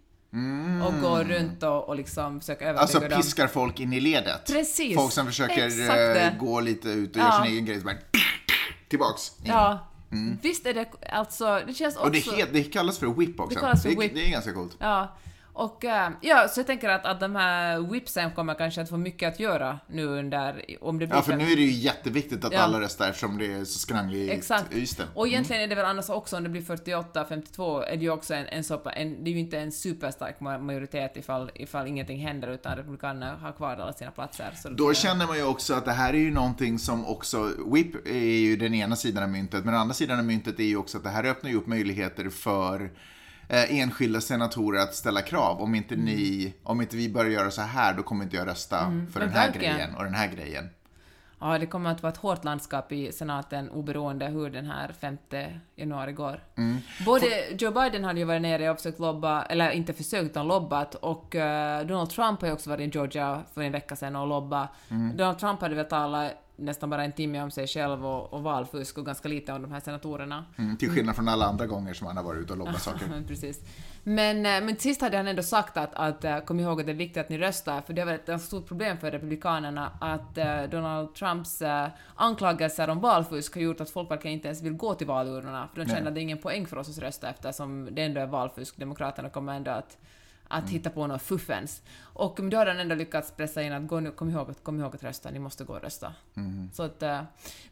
[0.86, 2.82] Och gå runt och, och liksom försöka övertyga Mm.
[2.82, 3.22] Alltså dem.
[3.22, 4.46] piskar folk in i ledet.
[4.48, 4.96] Precis.
[4.96, 6.36] Folk som försöker eh, det.
[6.40, 7.26] gå lite ut och Ja.
[7.26, 7.80] göra sin egen grej.
[7.80, 7.96] Så bara,
[8.90, 9.32] tillbaks.
[9.40, 9.46] in.
[9.46, 9.88] Ja.
[10.42, 12.06] Visst är det alltså, det känns också...
[12.06, 13.56] Och det, het, det kallas för whip också.
[13.56, 14.14] Det kallas för det, whip.
[14.16, 14.76] det är ganska coolt.
[14.80, 15.16] Ja.
[15.60, 18.98] Och eh, ja, så jag tänker att, att de här whipsen kommer kanske att få
[18.98, 22.46] mycket att göra nu under, om det blir Ja, för nu är det ju jätteviktigt
[22.46, 22.60] att Ja.
[22.60, 24.74] alla röstar eftersom det är så skrangligt Exakt.
[24.76, 25.04] Ystad.
[25.16, 28.34] Och egentligen är det väl annars också, om det blir 48-52, är det ju också
[28.34, 31.88] en, en, så, pa- en det är ju inte en superstark ma- majoritet ifall, ifall
[31.88, 34.52] ingenting händer, utan Republikanerna har kvar alla sina platser.
[34.64, 38.08] Så Då känner man ju också att det här är ju någonting som också, WIP
[38.08, 40.78] är ju den ena sidan av myntet, men den andra sidan av myntet är ju
[40.78, 42.90] också att det här öppnar ju upp möjligheter för
[43.48, 45.62] eh, enskilda senatorer att ställa krav.
[45.62, 48.78] Om inte, ni, om inte vi börjar göra så här, då kommer inte jag rösta
[48.78, 49.76] för men den här verkligen.
[49.76, 50.70] grejen och den här grejen.
[51.40, 55.18] Ja, det kommer att vara ett hårt landskap i senaten oberoende hur den här 5
[55.76, 56.44] januari går.
[57.06, 57.26] Både
[57.60, 61.36] Joe Biden hade ju varit nere och försökt lobba, eller inte försökt utan lobbat, och
[61.36, 64.70] eh, Donald Trump har ju också varit i Georgia för en vecka sedan och lobbat.
[65.16, 68.98] Donald Trump hade väl talat nästan bara en timme om sig själv och, och valfusk
[68.98, 70.46] och ganska lite om de här senatorerna.
[70.58, 73.08] Mm, till skillnad från alla andra gånger som han har varit ute och lobbat saker.
[73.10, 73.62] Men precis.
[74.04, 76.92] Men, eh, men sist hade han ändå sagt att, att eh, kom ihåg att det
[76.92, 79.92] är viktigt att ni röstar, för det har varit ett ganska stort problem för Republikanerna
[80.02, 81.62] att eh, Donald Trumps
[82.16, 85.82] anklagelser om valfusk har gjort att folk verkligen inte ens vill gå till valurnorna, för
[85.82, 86.08] de känner Nej.
[86.08, 88.78] att det är ingen poäng för oss att rösta eftersom det ändå är valfusk.
[88.78, 89.98] Demokraterna kommer ändå att
[90.48, 91.82] att hitta på något fuffens.
[92.00, 94.80] Och då har han ändå lyckats pressa in att gå nu, kom ihåg, att- kom
[94.80, 96.14] ihåg att rösta, ni måste gå och rösta.
[96.74, 97.22] Så att, eh,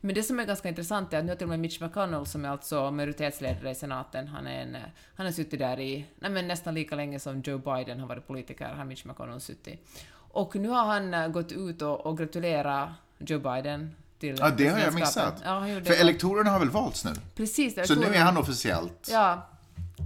[0.02, 2.26] men det som är ganska intressant är att nu har till och med Mitch McConnell,
[2.26, 4.82] som är alltså majoritetsledare i senaten, han, är en, eh,
[5.16, 8.66] han har suttit där i nej, nästan lika länge som Joe Biden har varit politiker,
[8.74, 9.88] har Mitch McConnell suttit.
[10.14, 14.68] Och nu har han eh, gått ut och, och gratulerat Joe Biden till Ja, det
[14.68, 15.42] har jag missat.
[15.46, 17.12] Ja, För elektorerna har väl valts nu?
[17.36, 19.10] Precis, Så nu är han officiellt...
[19.12, 19.48] Ja.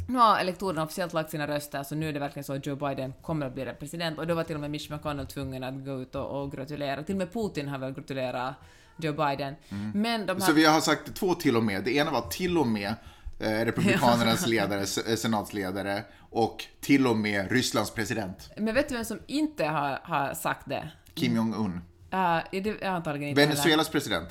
[0.07, 2.75] Nu har elektorerna officiellt lagt sina röster, så nu är det verkligen så att Joe
[2.75, 4.19] Biden kommer att bli president.
[4.19, 7.03] Och då var till och med Mitch McConnell tvungen att gå ut och, och gratulera.
[7.03, 8.55] Till och med Putin har väl gratulerat
[8.97, 9.55] Joe Biden.
[9.93, 10.35] Men de här...
[10.35, 10.39] Mm.
[10.39, 11.83] Så vi har sagt två till och med.
[11.83, 12.93] Det ena var till och med
[13.39, 19.05] eh, Republikanernas ledare, eh, senatsledare och till och med Rysslands president, Men vet du vem
[19.05, 20.91] som inte har, har sagt det?
[21.13, 21.81] Kim Jong-Un.
[22.13, 22.19] Uh,
[22.51, 23.53] är det antagligen inte heller.
[23.53, 24.29] Venezuelas president.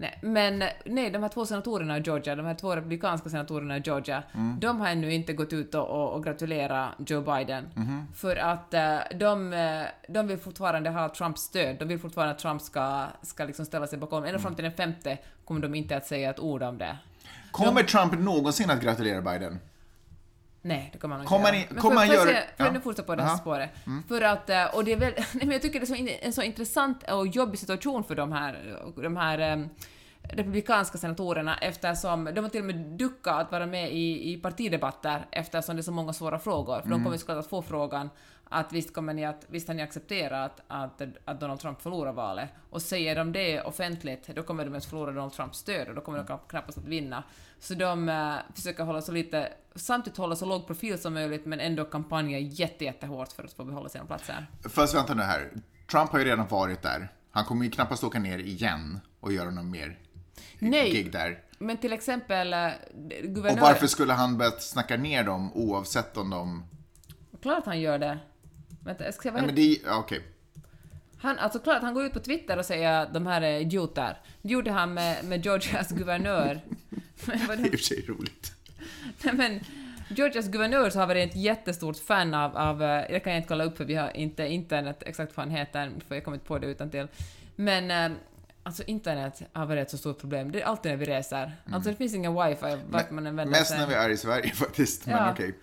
[0.00, 3.80] Nej, men nej, de här två senatorerna i Georgia, de här två republikanska senatorerna i
[3.84, 4.22] Georgia,
[4.60, 7.64] de har ännu inte gått ut och, och, och gratulerat Joe Biden.
[8.14, 11.76] För att eh, de, eh, de vill fortfarande ha Trumps stöd.
[11.78, 14.24] De vill fortfarande att Trump ska, ska liksom ställa sig bakom.
[14.24, 16.98] Ända fram till den femte kommer de inte att säga ett ord om det.
[17.50, 19.58] Kommer Trump någonsin att gratulera Biden?
[20.68, 21.54] Nej, det kommer han inte Kommer göra.
[21.56, 22.72] han i- Men kommer han göra- Får jag ja.
[22.72, 23.38] nu fortsätta på det här Aha.
[23.38, 23.70] spåret?
[24.08, 26.08] För att, eh, och det är väl, nej, men jag tycker det är så in,
[26.22, 29.68] en så intressant och jobbig situation för de här, de här em,
[30.22, 35.26] republikanska senatorerna eftersom de har till och med duckat att vara med i, i partidebatter
[35.30, 36.80] eftersom det är så många svåra frågor.
[36.82, 38.10] För de kommer såklart att få frågan
[38.48, 42.48] att visst kommer ni att, visst har ni accepterat att, att Donald Trump förlorar valet?
[42.70, 46.00] Och säger de det offentligt, då kommer de att förlora Donald Trumps stöd och då
[46.00, 47.24] kommer de knapp- knappast att vinna.
[47.58, 51.60] Så de eh, försöker hålla så lite, samtidigt hålla så låg profil som möjligt men
[51.60, 54.46] ändå kampanja jätte, jättehårt för att få behålla sina platser.
[54.68, 55.50] Fast vänta nu här.
[55.90, 57.08] Trump har ju redan varit där.
[57.30, 59.98] Han kommer ju knappast åka ner igen och göra någon mer
[60.58, 60.92] Nej.
[60.92, 61.42] gig där.
[61.58, 62.72] Men till exempel eh, Och
[63.22, 63.60] guvernör...
[63.60, 66.64] varför skulle han börjat snacka ner dem oavsett om de...
[67.42, 68.18] Klart han gör det.
[68.84, 69.82] Vänta, jag ska se vad Nej, men heter...
[69.84, 69.88] det...
[69.90, 70.22] ja, Okej.
[71.20, 74.18] Han, alltså klart, han går ut på Twitter och säger att de här är idioter.
[74.42, 76.60] Det gjorde han med, med Georgias guvernör.
[77.26, 78.52] Men vad Det är i och för sig roligt.
[79.22, 79.60] Nej, men
[80.08, 83.48] Georgias guvernör så har varit ett jättestort fan av, av eh, det kan jag inte
[83.48, 86.46] kolla upp för vi har inte internet exakt vad han heter, för jag kommer inte
[86.46, 87.08] på det utan till.
[87.56, 88.18] Men eh,
[88.62, 90.52] alltså internet har varit ett så stort problem.
[90.52, 91.52] Det är alltid när vi reser.
[91.72, 93.78] Alltså det finns ingen wifi vart man än vänder Mest sig.
[93.78, 95.32] när vi är i Sverige faktiskt, men Ja.
[95.32, 95.54] okej.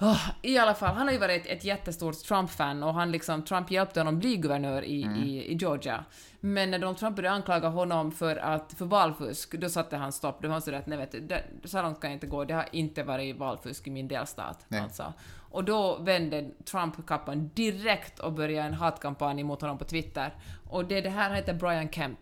[0.00, 3.42] Åh, I alla fall, han har ju varit ett, ett jättestort Trump-fan och han liksom,
[3.42, 6.04] Trump hjälpte honom bli guvernör i, i, i Georgia.
[6.40, 10.42] Men när Donald Trump började anklaga honom för, att, för valfusk, då satte han stopp.
[10.42, 12.44] Då var han sådär att nej vet du, det, så långt kan jag inte gå,
[12.44, 14.64] det har inte varit valfusk i min delstat.
[14.68, 14.80] Nej.
[14.80, 15.12] Alltså.
[15.50, 20.34] Och då vände Trump kappan direkt och började en hatkampanj mot honom på Twitter.
[20.70, 22.18] Och det, det här heter Brian Kemp.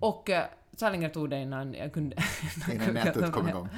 [0.00, 0.44] Och eh,
[0.76, 2.16] så här länge tog det innan jag kunde...
[2.72, 3.68] Innan nätet kom igång.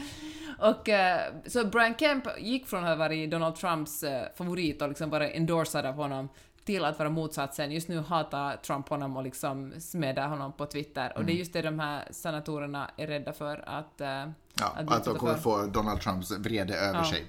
[0.63, 4.89] Och eh, så Brian Kemp gick från att ha varit Donald Trumps eh, favorit och
[4.89, 6.29] liksom bara endorsad av honom
[6.65, 7.73] till att vara motsatsen.
[7.73, 11.13] Just nu hatar Trump honom och liksom smädar honom på Twitter.
[11.17, 14.01] Och det är just det de här senatorerna är rädda för att...
[14.01, 14.09] eh,
[14.55, 17.05] Ja, att, bli de kommer få Donald Trumps vrede över Ja.
[17.05, 17.27] sig.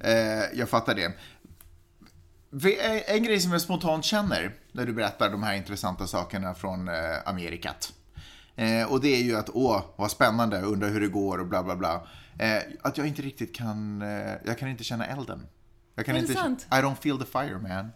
[0.00, 1.12] Eh, jag fattar det.
[3.06, 6.90] En grej som jag spontant känner när du berättar de här intressanta sakerna från
[7.24, 7.92] Amerikat.
[8.88, 11.76] Och det är ju att, åh, vad spännande, undrar hur det går och bla bla
[11.76, 12.06] bla.
[12.38, 15.46] Eh, att jag inte riktigt kan, eh, jag kan inte känna elden.
[15.94, 16.66] Jag kan Är det inte, sant?
[16.70, 17.88] I don't feel the fire man.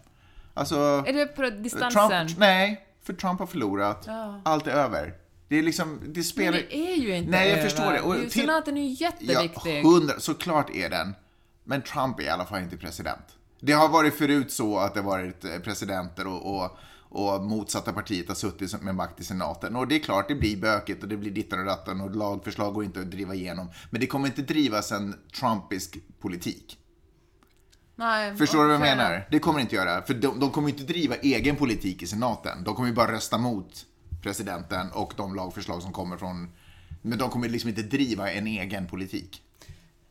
[0.53, 2.09] Alltså, Är det på distansen?
[2.27, 4.03] Trump, nej, för Trump har förlorat.
[4.07, 4.41] Ja.
[4.45, 5.13] Allt är över.
[5.47, 6.51] Det är liksom, det Men spelar...
[6.57, 7.69] det är ju inte Nej, jag över.
[7.69, 8.01] förstår det.
[8.01, 9.79] Och Det är ju- till- Senaten är ju jätteviktig.
[9.85, 11.15] Ja, hundra, såklart är den.
[11.63, 13.25] Men Trump är i alla fall inte president.
[13.59, 16.77] Det har varit förut så att det varit eh, presidenter och, och,
[17.09, 19.75] och motsatta partiet har suttit med makt i senaten.
[19.75, 22.73] Och det är klart, det blir bökigt och det blir dittan och datten och lagförslag
[22.73, 23.69] går inte att driva igenom.
[23.89, 26.77] Men det kommer inte drivas en trumpisk politik.
[27.95, 29.27] Nej, Förstår du vad jag menar?
[29.31, 30.01] Det kommer inte göra.
[30.01, 32.63] För de, de kommer inte driva egen politik i senaten.
[32.63, 33.85] De kommer ju bara rösta mot
[34.21, 36.49] presidenten och de lagförslag som kommer från...
[37.01, 39.41] Men de kommer liksom inte driva en egen politik.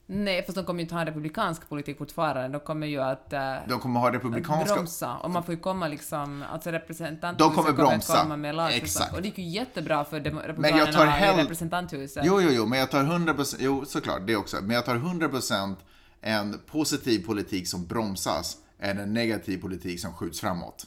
[0.08, 2.58] Nej, fast de kommer ju inte ha en republikansk politik fortfarande.
[2.58, 3.38] De kommer ju att uh,
[3.68, 4.74] De kommer ha republikanska...
[4.74, 5.16] bromsa.
[5.16, 8.22] Och man får ju komma liksom, alltså representanter De kommer bromsa.
[8.22, 8.70] komma med.
[8.70, 9.14] Exakt.
[9.14, 11.36] Och det gick ju jättebra för dem- Men jag republikanerna tar i hell...
[11.36, 12.22] representanthuset.
[12.26, 14.56] Jo, jo, jo, men jag tar 100%, jo såklart, det också.
[14.62, 15.76] Men jag tar 100%
[16.20, 20.86] en positiv politik som bromsas än en negativ politik som skjuts framåt.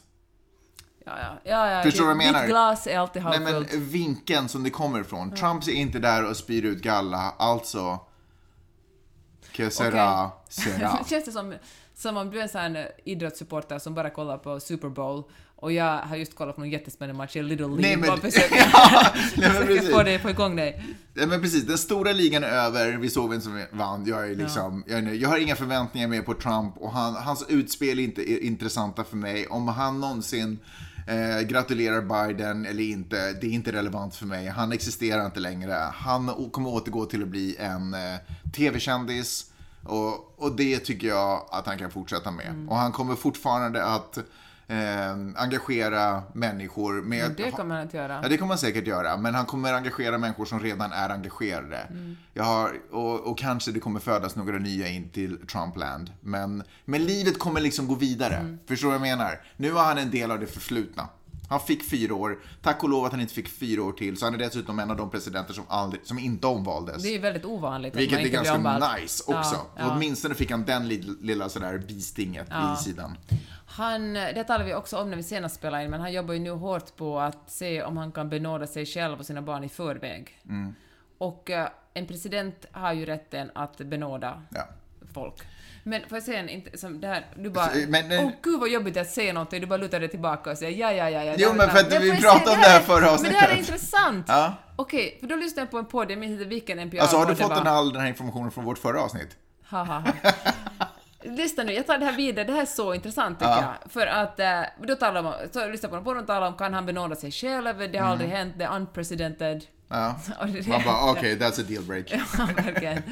[1.06, 1.82] Ja, ja, ja, ja.
[1.82, 2.40] Förstår du vad jag menar?
[2.40, 3.82] Ditt glas är alltid Nej, men halvfullt.
[3.82, 5.34] vinkeln som det kommer ifrån.
[5.34, 7.98] Trump är inte där och spyr ut galla, alltså...
[9.70, 10.98] Sera, sera.
[11.10, 11.54] Känns det som,
[11.94, 15.24] som om du är en sån idrottssupporter som bara kollar på Super Bowl
[15.56, 18.18] och jag har just kollat på någon jättespännande match i Little League Nej, men- och
[18.18, 19.90] försöker, Ja, nej, men precis.
[19.90, 20.84] få, det, få igång dig.
[21.14, 24.06] Ja, men precis, den stora ligan är över, vi såg vem som vann.
[24.06, 27.44] Jag, är liksom, jag, är jag har inga förväntningar mer på Trump och han, hans
[27.48, 29.46] utspel är inte intressanta för mig.
[29.46, 30.58] Om han någonsin
[31.08, 34.46] eh, gratulerar Biden eller inte, det är inte relevant för mig.
[34.48, 35.72] Han existerar inte längre.
[35.94, 38.00] Han kommer återgå till att bli en eh,
[38.56, 39.49] tv-kändis
[39.84, 42.66] och, och det tycker jag att han kan fortsätta med.
[42.68, 44.18] Och han kommer fortfarande att
[44.70, 47.22] eh, engagera människor med...
[47.22, 48.20] Men det kommer han att göra.
[48.22, 49.16] Ja, det kommer han säkert göra.
[49.16, 51.76] Men han kommer engagera människor som redan är engagerade.
[51.76, 52.16] Mm.
[52.34, 56.12] Jag har, och, och kanske det kommer födas några nya in till Trumpland.
[56.20, 58.36] Men, men livet kommer liksom gå vidare.
[58.36, 58.58] Mm.
[58.66, 59.40] Förstår du vad jag menar?
[59.56, 61.08] Nu har han en del av det förflutna.
[61.50, 62.38] Han fick fyra år.
[62.62, 64.16] Tack och lov att han inte fick fyra år till.
[64.16, 67.02] Så han är dessutom en av de presidenter som, aldrig, som inte omvaldes.
[67.02, 68.84] Det är väldigt ovanligt Vilket är ganska omvald.
[69.00, 69.54] nice också.
[69.54, 69.92] Ja, ja.
[69.94, 73.16] Åtminstone fick han den lilla, sådär bistinget i sidan.
[73.66, 76.40] Han, det talade vi också om när vi senast spelade in, men han jobbar ju
[76.40, 79.68] nu hårt på att se om han kan benåda sig själv och sina barn i
[79.68, 80.40] förväg.
[80.48, 80.74] Mm.
[81.18, 84.68] Och eh, en president har ju rätten att benåda Ja.
[85.14, 85.34] folk.
[85.82, 88.60] Men får jag säga en, inte, som det här, du bara, Så, men- åh gud
[88.60, 91.24] vad jobbigt att säga någonting, du bara lutar dig tillbaka och säger ja, ja, ja,
[91.24, 91.34] ja.
[91.38, 93.52] Jo, men för att vi pratade om det här är- förra Men det här är
[93.52, 93.58] avsnittet.
[93.58, 94.24] intressant.
[94.28, 94.54] Ja.
[94.76, 97.26] Okej, för då lyssnade jag på en podd, jag minns inte vilken NPR Alltså har
[97.26, 99.36] du fått den, all den här informationen från vårt förra avsnitt?
[99.70, 100.12] Ha, ha, ha.
[101.22, 103.74] Lyssna nu, jag tar det här vidare, det här är så intressant tycker Ja.
[103.82, 103.92] jag.
[103.92, 106.74] För att, eh, då talar man, så lyssna på den, på den talar om kan
[106.74, 109.64] han benåda sig själv, det har aldrig hänt, det är unprecedented.
[109.92, 110.16] Ja.
[110.52, 112.06] Det- Man bara, okej, that's a deal break.
[112.12, 113.02] Ja, verkligen.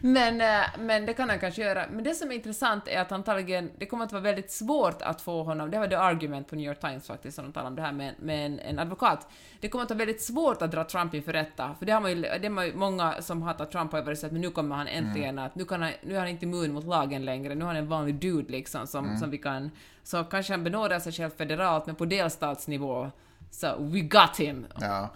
[0.00, 1.84] Men, eh, men det kan han kanske göra.
[1.92, 5.20] Men det som är intressant är att antagligen, det kommer att vara väldigt svårt att
[5.20, 7.76] få honom, det var The Argument på New York Times faktiskt, som de talade om
[7.76, 9.28] det här med, med en, en advokat.
[9.60, 12.10] Det kommer att vara väldigt svårt att dra Trump inför rätta, för det har man
[12.10, 14.86] ju, det har ju många som hatar Trump har varit att men nu kommer han
[14.86, 17.66] äntligen att, nu, kan han, nu är han inte immun mot lagen längre, nu är
[17.66, 19.70] han en vanlig dude liksom som, som vi kan,
[20.04, 23.10] så kanske han benådar sig själv federalt, men på delstatsnivå,
[23.50, 24.66] så we got him.
[24.80, 25.10] Ja.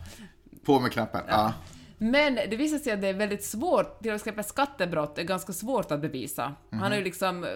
[0.64, 1.22] På med knappen.
[1.28, 1.52] Ja.
[1.98, 5.90] Men det visar sig att det är väldigt svårt, till exempel skattebrott är ganska svårt
[5.90, 6.54] att bevisa.
[6.70, 7.50] Han har ju liksom eh,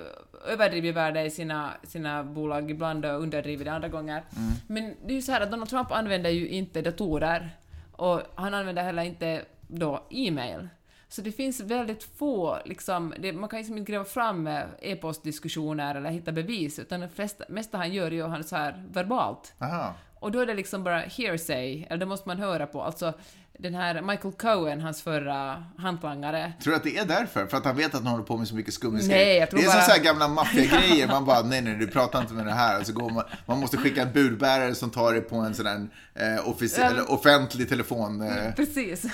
[0.52, 4.24] överdrivit värde i sina, sina bolag ibland och underdrivit det andra gånger.
[4.66, 7.50] Men det är ju så här att Donald Trump använder ju inte datorer
[7.92, 10.68] och han använder heller inte då e-mail.
[11.08, 15.94] Så det finns väldigt få, liksom, det, man kan liksom inte gräva fram eh, e-postdiskussioner
[15.94, 19.54] eller hitta bevis, utan det flesta, mesta han gör gör han så här verbalt.
[19.58, 19.94] Aha.
[20.20, 22.82] Och då är det liksom bara hearsay, eller det måste man höra på.
[22.82, 23.12] Alltså,
[23.58, 27.46] den här Michael Cohen, hans förra hantlangare, Tror du att det är därför?
[27.46, 29.40] För att han vet att han håller på med så mycket Nej, skummisgrejer?
[29.40, 31.06] jag tror Det är som bara- så här gamla maffiagrejer.
[31.06, 32.76] Man bara, nej, nej, du pratar inte med det här.
[32.76, 35.86] Alltså går man, man måste skicka en budbärare som tar det på en sån där
[36.14, 36.36] eh,
[36.78, 36.84] Ja.
[36.84, 38.22] eller offentlig telefon.
[38.22, 38.54] Eh.
[38.54, 39.04] Precis.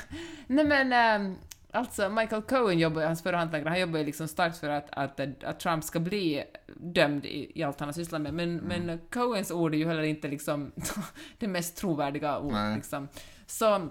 [0.47, 1.37] Nej men, ähm,
[1.75, 5.21] alltså Michael Cohen jobbar hans förra hantlangare, han jobbar ju liksom starkt för att, att,
[5.45, 6.45] att Trump ska bli
[6.77, 10.03] dömd i, i allt han har sysslat med, men, men Cohens ord är ju heller
[10.03, 10.73] inte liksom
[11.39, 12.77] det mest trovärdiga ord Nej.
[12.77, 13.09] liksom.
[13.47, 13.89] Så,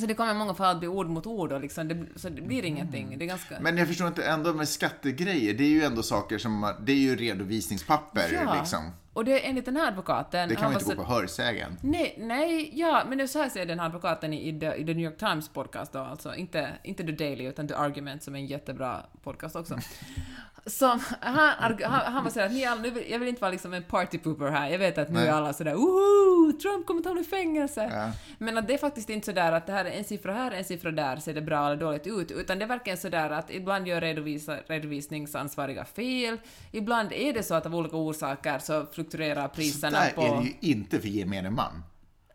[0.00, 2.42] så det kommer många fall att bli ord mot ord och liksom, det, så det
[2.42, 3.18] blir ingenting.
[3.18, 3.60] Det är ganska...
[3.60, 6.96] Men jag förstår inte, ändå med skattegrejer, det är ju ändå saker som, det är
[6.96, 8.54] ju redovisningspapper Ja.
[8.60, 8.90] liksom.
[9.12, 10.48] Och det är enligt den här advokaten...
[10.48, 11.76] Det kan man inte var gå så- på hörsägen.
[11.82, 14.66] Nej, nej, ja, men det är så här säger den här advokaten i, i, the,
[14.74, 18.22] i The New York Times podcast då, alltså inte, inte The Daily utan The Argument
[18.22, 19.78] som är en jättebra podcast också.
[20.68, 23.74] Som, han, han, han var sådär att ni alla, nu jag vill inte vara liksom
[23.74, 25.28] en party pooper här, jag vet att nu Nej.
[25.28, 27.90] är alla sådär woho, Trump kommer ta honom i fängelse.
[27.92, 28.12] Ja.
[28.38, 30.64] Men att det är faktiskt inte sådär att det här är en siffra här, en
[30.64, 33.88] siffra där, ser det bra eller dåligt ut, utan det är verkligen sådär att ibland
[33.88, 36.38] gör redovisa, redovisningsansvariga fel,
[36.72, 40.22] ibland är det så att av olika orsaker så fluktuerar Så priserna där på...
[40.22, 41.82] är det ju inte för gemene man.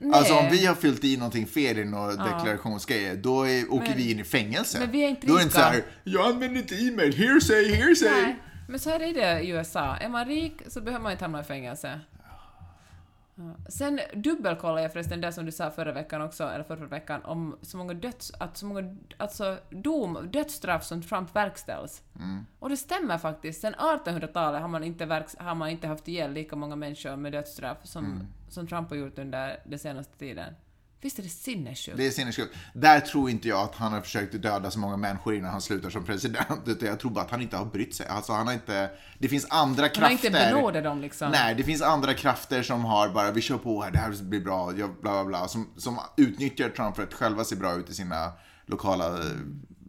[0.04, 0.20] Nej.
[0.20, 3.98] Alltså om vi har fyllt i någonting fel i några deklarationsgrejer, då är, åker Men-
[3.98, 4.80] vi in i fängelse.
[4.80, 5.68] men vi är inte då är det inte rika.
[5.68, 8.12] så här, jag använder inte e-mail, hearsay, hearsay.
[8.12, 8.36] Nej,
[8.68, 9.96] men så här är det i USA.
[9.96, 12.00] Är man rik så behöver man inte hamna i fängelse.
[13.70, 17.58] Sen dubbelkollade jag förresten det som du sa förra veckan också, eller förra veckan, om
[17.62, 18.32] så många döds...
[18.40, 22.04] Att så många alltså dom, dödsstraff som Trump verkställs.
[22.60, 23.62] Och det stämmer faktiskt.
[23.62, 27.32] Sen 1800-talet har man inte, verks, har man inte haft ihjäl lika många människor med
[27.32, 28.06] dödsstraff som,
[28.50, 30.54] som Trump har gjort under den senaste tiden.
[31.04, 31.98] Visst är det sinnessjukt?
[31.98, 32.56] Det är sinnessjukt.
[32.74, 35.90] Där tror inte jag att han har försökt döda så många människor innan han slutar
[35.90, 36.68] som president.
[36.68, 38.08] Utan jag tror bara att han inte har brytt sig.
[38.08, 38.90] Alltså han har inte...
[39.20, 40.02] Det finns andra krafter.
[40.02, 41.32] Han har inte benådat dem liksom.
[41.32, 44.42] Nej, det finns andra krafter som har bara, vi kör på här, det här blir
[44.42, 45.48] bra, bla bla bla.
[45.48, 48.32] Som, som utnyttjar Trump för att själva se bra ut i sina
[48.66, 49.24] lokala, eh,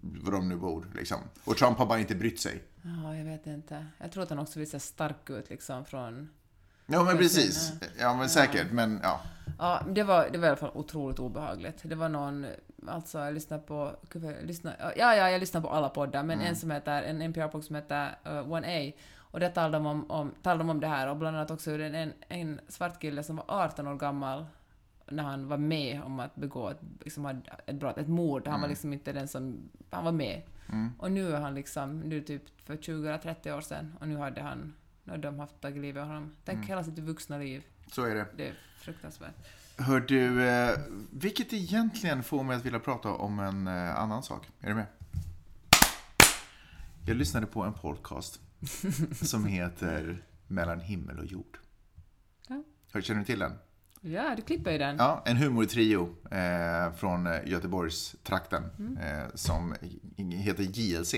[0.00, 1.18] var de nu bor liksom.
[1.44, 2.62] Och Trump har bara inte brytt sig.
[2.83, 3.87] Ja, jag vet inte.
[3.98, 6.29] Jag tror att han också vill se stark ut liksom från...
[6.87, 7.73] Ja, men precis.
[7.99, 8.73] Ja, men säkert.
[8.73, 9.20] Men ja.
[9.59, 11.81] Ja, det var, det var i alla fall otroligt obehagligt.
[11.83, 12.47] Det var någon,
[12.87, 13.97] alltså jag lyssnade på,
[14.42, 17.77] lyssnade, ja, ja, jag lyssnade på alla poddar, men en som heter, en NPR-podd som
[17.77, 21.16] heter uh, 1A, och där talade de om, om, talade de om det här, och
[21.16, 24.47] bland annat också hur en, en, svart kille som var 18 år gammal,
[25.09, 28.68] när han var med om att begå ett, liksom, ett brott, ett mord, han var
[28.68, 30.42] liksom inte den som, han var med.
[30.99, 34.75] Och nu är han liksom, nu typ för 20-30 år sedan, och nu hade han,
[35.07, 36.37] har de haft tagit livet av honom.
[36.45, 37.62] Tänk hela sitt vuxna liv.
[37.93, 38.27] Så är det.
[38.37, 39.35] Det är fruktansvärt.
[39.79, 40.79] Hör du, eh,
[41.11, 44.49] vilket egentligen får mig att vilja prata om en eh, annan sak.
[44.61, 44.87] Är du med?
[47.07, 48.40] Jag lyssnade på en podcast
[49.23, 51.59] som heter Mellan himmel och jord.
[52.49, 52.62] Ja.
[52.93, 53.53] Hör, känner du till den?
[54.01, 54.97] Ja, du klipper ju den.
[54.97, 58.64] Ja, en humortrio eh, från eh, Göteborgstrakten
[59.01, 59.75] eh, som
[60.17, 61.14] heter JLC.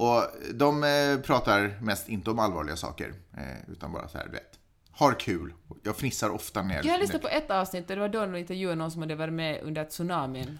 [0.00, 4.32] Och de eh, pratar mest inte om allvarliga saker, eh, utan bara så här, du
[4.32, 4.58] vet,
[4.90, 5.52] har kul.
[5.82, 8.76] Jag fnissar ofta när Jag lyssnade på ett avsnitt och det var då de intervjuade
[8.76, 10.58] någon som hade varit med under tsunamin.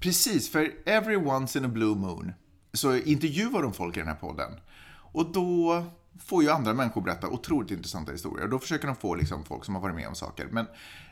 [0.00, 2.32] Precis, för every once in a blue moon
[2.72, 4.52] så intervjuar de folk i den här podden.
[5.12, 5.84] Och då
[6.24, 8.44] får ju andra människor berätta otroligt intressanta historier.
[8.44, 10.46] Och då försöker de få liksom folk som har varit med om saker.
[10.50, 10.66] Men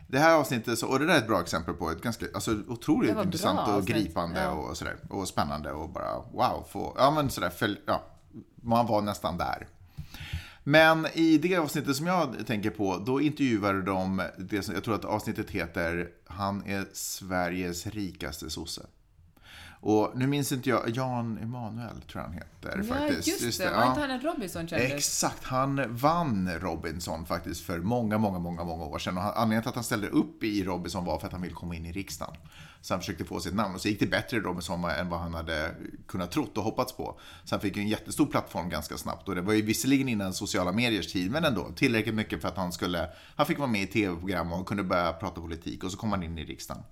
[0.06, 2.56] det här avsnittet, så, och det där är ett bra exempel på ett ganska, alltså
[2.68, 4.50] otroligt intressant och avsnitt, gripande ja.
[4.50, 4.96] och sådär.
[5.08, 8.02] Och spännande och bara wow, få, ja men sådär, följ, ja,
[8.56, 9.66] man var nästan där.
[10.66, 14.94] Men i det avsnittet som jag tänker på, då intervjuade de det som, jag tror
[14.94, 18.86] att avsnittet heter Han är Sveriges rikaste sosse.
[19.86, 23.42] Och nu minns inte jag, Jan Emanuel tror jag han heter Ja, faktiskt.
[23.42, 23.64] just det.
[23.70, 23.88] Var ja.
[23.88, 24.92] inte han en Robinson-kändis?
[24.92, 29.16] Exakt, han vann Robinson faktiskt för många, många, många, många år sedan.
[29.16, 31.54] Och han- anledningen till att han ställde upp i Robinson var för att han ville
[31.54, 32.34] komma in i riksdagen.
[32.80, 33.74] Så han försökte få sitt namn.
[33.74, 35.74] Och så gick det bättre i Robinson än vad han hade
[36.08, 37.20] kunnat trott och hoppats på.
[37.44, 39.28] Så han fick ju en jättestor plattform ganska snabbt.
[39.28, 42.56] Och det var ju visserligen innan sociala mediers tid, men ändå tillräckligt mycket för att
[42.56, 43.08] han skulle...
[43.36, 45.84] Han fick vara med i tv-program och kunde börja prata politik.
[45.84, 46.82] Och så kom han in i riksdagen.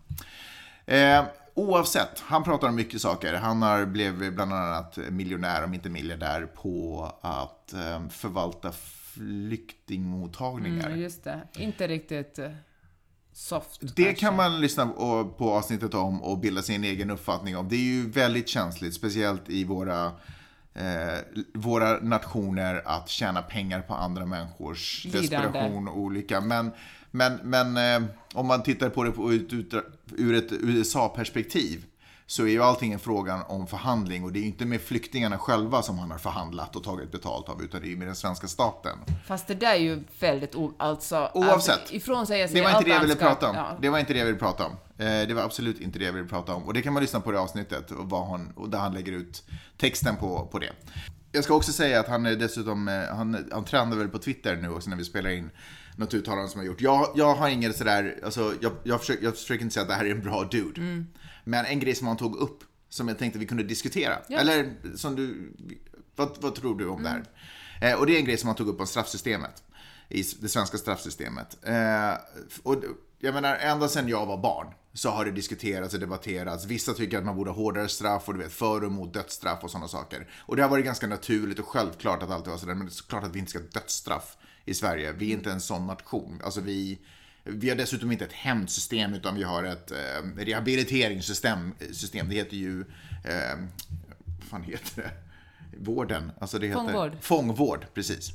[0.87, 3.35] Eh, oavsett, han pratar om mycket saker.
[3.35, 10.87] Han har blev bland annat miljonär, om inte miljardär, på att eh, förvalta flyktingmottagningar.
[10.87, 11.41] Mm, just det.
[11.59, 12.51] Inte riktigt eh,
[13.33, 13.81] soft.
[13.81, 14.15] Det kanske.
[14.15, 17.69] kan man lyssna på på avsnittet om och bilda sin egen uppfattning om.
[17.69, 20.07] Det är ju väldigt känsligt, speciellt i våra,
[20.75, 21.19] eh,
[21.55, 25.29] våra nationer, att tjäna pengar på andra människors Lidande.
[25.29, 26.41] desperation och olycka.
[26.41, 26.71] Men,
[27.13, 29.75] men, men eh, om man tittar på det på, ut, ut,
[30.17, 31.85] ur ett USA-perspektiv
[32.27, 35.39] så är ju allting en fråga om förhandling och det är ju inte med flyktingarna
[35.39, 38.17] själva som han har förhandlat och tagit betalt av utan det är ju med den
[38.17, 38.99] svenska staten.
[39.27, 40.75] Fast det där är ju väldigt o...
[40.79, 41.31] Alltså...
[41.35, 41.93] Oavsett.
[41.93, 43.57] Ifrån sig Det var inte det jag ville prata om.
[43.57, 43.79] Ja.
[43.81, 44.73] Det var inte det jag ville prata om.
[44.99, 46.63] Eh, Det var absolut inte det jag ville prata om.
[46.63, 49.13] Och det kan man lyssna på det avsnittet och, vad han, och där han lägger
[49.13, 49.45] ut
[49.77, 50.73] texten på, på det.
[51.33, 54.57] Jag ska också säga att han är dessutom, eh, han, han tränar väl på Twitter
[54.57, 55.51] nu också när vi spelar in
[55.97, 56.81] något uttalande som jag gjort.
[56.81, 59.95] Jag, jag har inget sådär, alltså jag, jag, försöker, jag försöker inte säga att det
[59.95, 60.81] här är en bra dude.
[60.81, 61.07] Mm.
[61.45, 64.19] Men en grej som han tog upp, som jag tänkte vi kunde diskutera.
[64.29, 64.39] Ja.
[64.39, 65.53] Eller som du,
[66.17, 67.03] vad, vad tror du om Mm.
[67.03, 67.09] det
[67.81, 67.93] här?
[67.93, 69.63] Eh, och det är en grej som han tog upp om straffsystemet.
[70.09, 71.59] I det svenska straffsystemet.
[71.63, 72.13] Eh,
[72.63, 72.77] och
[73.19, 76.65] jag menar, ända sedan jag var barn så har det diskuterats och debatterats.
[76.65, 79.65] Vissa tycker att man borde ha hårdare straff och du vet, för och emot dödsstraff
[79.65, 80.29] och sådana saker.
[80.39, 82.75] Och det har varit ganska naturligt och självklart att alltid vara sådär.
[82.75, 85.13] Men det är såklart att vi inte ska ha dödsstraff i Sverige.
[85.13, 86.41] Vi är inte en sån nation.
[86.45, 86.99] Alltså vi,
[87.45, 89.97] vi har dessutom inte ett hämndsystem utan vi har ett eh,
[90.37, 91.75] rehabiliteringssystem.
[91.93, 92.29] System.
[92.29, 92.81] Det heter ju,
[93.25, 93.59] eh,
[94.39, 95.11] vad fan heter det?
[95.79, 96.33] Vården.
[96.41, 97.17] Alltså det heter, Fångvård.
[97.21, 98.29] Fångvård, precis.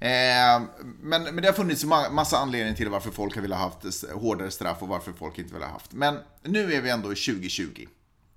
[0.00, 0.62] Eh,
[1.00, 4.10] men, men det har funnits ma- massa anledningar till varför folk har velat ha haft
[4.10, 5.92] hårdare straff och varför folk inte vill ha haft.
[5.92, 7.86] Men nu är vi ändå i 2020.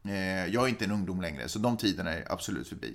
[0.05, 2.93] Eh, jag är inte en ungdom längre, så de tiderna är absolut förbi.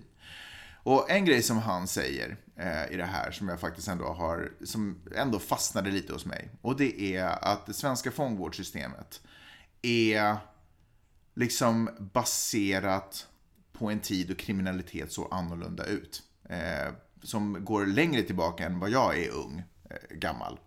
[0.89, 4.53] Och en grej som han säger eh, i det här som jag faktiskt ändå har,
[4.65, 6.51] som ändå fastnade lite hos mig.
[6.61, 9.23] Och det är att det svenska fångvårdssystemet
[9.83, 10.37] är
[11.35, 13.27] liksom baserat
[13.73, 16.23] på en tid då kriminalitet såg annorlunda ut.
[16.49, 16.93] Eh,
[17.23, 20.59] som går längre tillbaka än vad jag är ung, eh, gammal.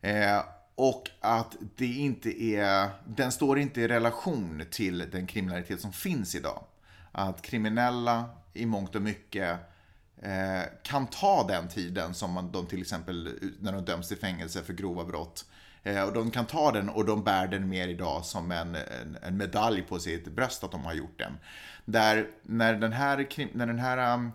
[0.00, 0.40] Eh,
[0.74, 6.34] och att det inte är, den står inte i relation till den kriminalitet som finns
[6.34, 6.64] idag.
[7.12, 9.58] Att kriminella i mångt och mycket
[10.22, 14.62] eh, kan ta den tiden som man, de till exempel när de döms till fängelse
[14.62, 15.44] för grova brott
[15.86, 19.18] Eh, och de kan ta den och de bär den mer idag som en, en,
[19.22, 21.38] en medalj på sitt bröst att de har gjort den.
[21.84, 24.32] Där när den här, när den här um,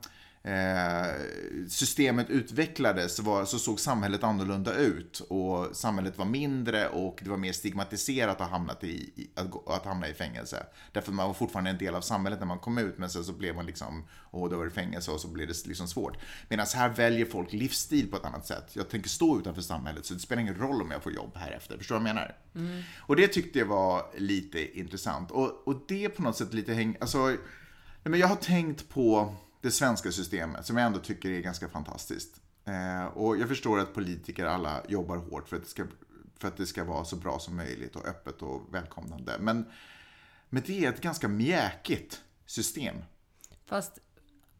[1.69, 7.37] systemet utvecklades så, så såg samhället annorlunda ut och samhället var mindre och det var
[7.37, 10.65] mer stigmatiserat att, hamnat i, att, att hamna i fängelse.
[10.91, 13.33] Därför man var fortfarande en del av samhället när man kom ut men sen så
[13.33, 16.17] blev man liksom, och då var det fängelse och så blev det liksom svårt.
[16.49, 18.69] Medan här väljer folk livsstil på ett annat sätt.
[18.73, 21.51] Jag tänker stå utanför samhället så det spelar ingen roll om jag får jobb här
[21.51, 21.77] efter.
[21.77, 22.35] Förstår du vad jag menar?
[22.55, 22.81] Mm.
[22.99, 25.31] Och det tyckte jag var lite intressant.
[25.31, 27.37] Och, och det på något sätt lite häng, alltså,
[28.03, 32.41] men jag har tänkt på det svenska systemet som jag ändå tycker är ganska fantastiskt.
[32.65, 35.83] Eh, och jag förstår att politiker alla jobbar hårt för att, det ska,
[36.39, 39.37] för att det ska vara så bra som möjligt och öppet och välkomnande.
[39.39, 39.65] Men,
[40.49, 42.95] men det är ett ganska mjäkigt system.
[43.65, 43.99] Fast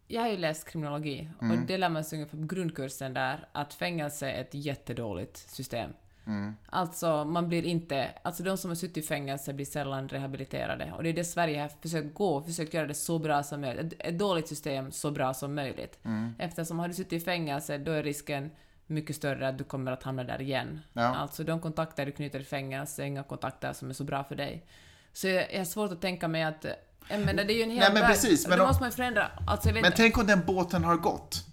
[0.07, 1.65] jag har ju läst kriminologi och mm.
[1.65, 5.91] det lär man sig ungefär på grundkursen där att fängelse är ett jättedåligt system.
[6.27, 6.55] Mm.
[6.65, 8.09] Alltså, man blir inte...
[8.21, 10.93] Alltså de som har suttit i fängelse blir sällan rehabiliterade.
[10.97, 13.93] Och det är det Sverige har försökt gå, försökt göra det så bra som möjligt.
[13.99, 15.99] Ett, dåligt system så bra som möjligt.
[16.03, 16.33] Mm.
[16.39, 18.51] Eftersom har du suttit i fängelse, då är risken
[18.87, 20.79] mycket större att du kommer att hamna där igen.
[20.93, 21.15] Ja.
[21.15, 24.35] Alltså de kontakter du knyter i fängelse är inga kontakter som är så bra för
[24.35, 24.65] dig.
[25.13, 26.65] Så jag har svårt att tänka mig att...
[27.09, 29.27] Men det är ju en hel Nej, men precis, men, då måste man ju förändra.
[29.47, 31.45] Alltså, men tänk om den båten har gått.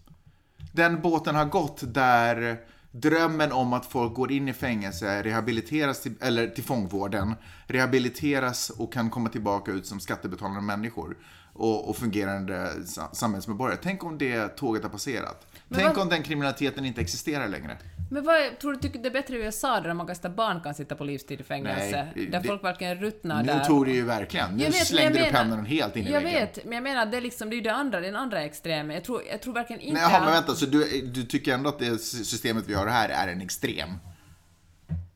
[0.72, 2.60] Den båten har gått där
[3.00, 7.34] drömmen om att folk går in i fängelse, rehabiliteras till, eller till fångvården,
[7.66, 11.16] rehabiliteras och kan komma tillbaka ut som skattebetalande människor
[11.52, 12.72] och, och fungerande
[13.12, 13.78] samhällsmedborgare.
[13.82, 15.46] Tänk om det tåget har passerat.
[15.68, 16.02] Men Tänk vad...
[16.02, 17.78] om den kriminaliteten inte existerar längre.
[18.10, 20.74] Men vad tror du tycker det är bättre i USA där man kastar barn kan
[20.74, 22.08] sitta på livstid i fängelse?
[22.16, 23.58] Nej, där det, folk verkligen ruttnar nu där.
[23.58, 24.56] Nu tog det ju verkligen.
[24.56, 26.40] Nu vet, slängde du pennan helt in i Jag väggen.
[26.40, 28.94] vet, men jag menar det är liksom, det är ju det andra, den andra extremen.
[28.94, 30.00] Jag tror, jag tror verkligen inte...
[30.00, 33.08] Nej, jaha, men vänta, så du, du tycker ändå att det systemet vi har här
[33.08, 33.90] är en extrem?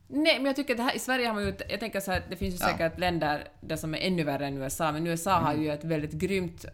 [0.09, 2.23] Nej, men jag tycker att här, i Sverige har man ju, jag tänker så här,
[2.31, 5.45] det finns ju säkert länder där som är ännu värre än USA, men USA mm.
[5.45, 6.65] har ju ett väldigt grymt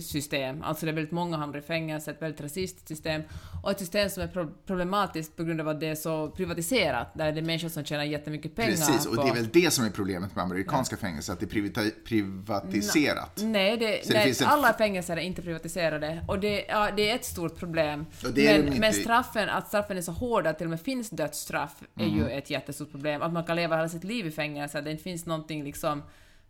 [0.00, 0.62] system.
[0.62, 3.22] Alltså det är väldigt många hamnar i fängelse, ett väldigt rasistiskt system
[3.62, 7.14] och ett system som är pro problematiskt på grund av att det är så privatiserat,
[7.14, 8.70] där det är människor som tjänar jättemycket pengar.
[8.70, 11.00] Precis, och det är väl det som är problemet med amerikanska ja.
[11.00, 13.40] fängelser, att det är privatiserat.
[13.42, 17.24] Nej, det, nej det alla fängelser är inte privatiserade och det, ja, det är ett
[17.24, 18.06] stort problem.
[18.34, 22.04] men, men straffen, att straffen är så hårda, att till och med finns dödsstraff, är
[22.04, 22.16] mm.
[22.16, 23.22] ju ett jättestort problem.
[23.22, 26.02] Att man kan leva hela sitt liv i fängelse, att det inte finns någonting liksom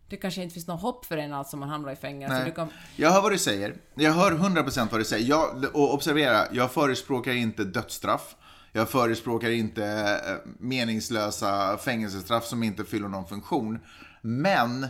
[0.09, 2.51] det kanske inte finns något hopp för en alltså om man hamnar i fängelse.
[2.55, 2.67] Kan...
[2.95, 3.75] Jag hör vad du säger.
[3.95, 5.29] Jag hör 100% vad du säger.
[5.29, 8.35] Jag, och observera, jag förespråkar inte dödsstraff.
[8.71, 9.85] Jag förespråkar inte
[10.25, 13.79] eh, meningslösa fängelsestraff som inte fyller någon funktion.
[14.21, 14.87] Men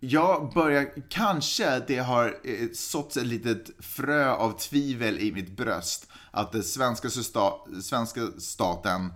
[0.00, 6.10] jag börjar, kanske det har eh, såtts ett litet frö av tvivel i mitt bröst
[6.30, 7.08] att den svenska,
[7.82, 9.12] svenska staten,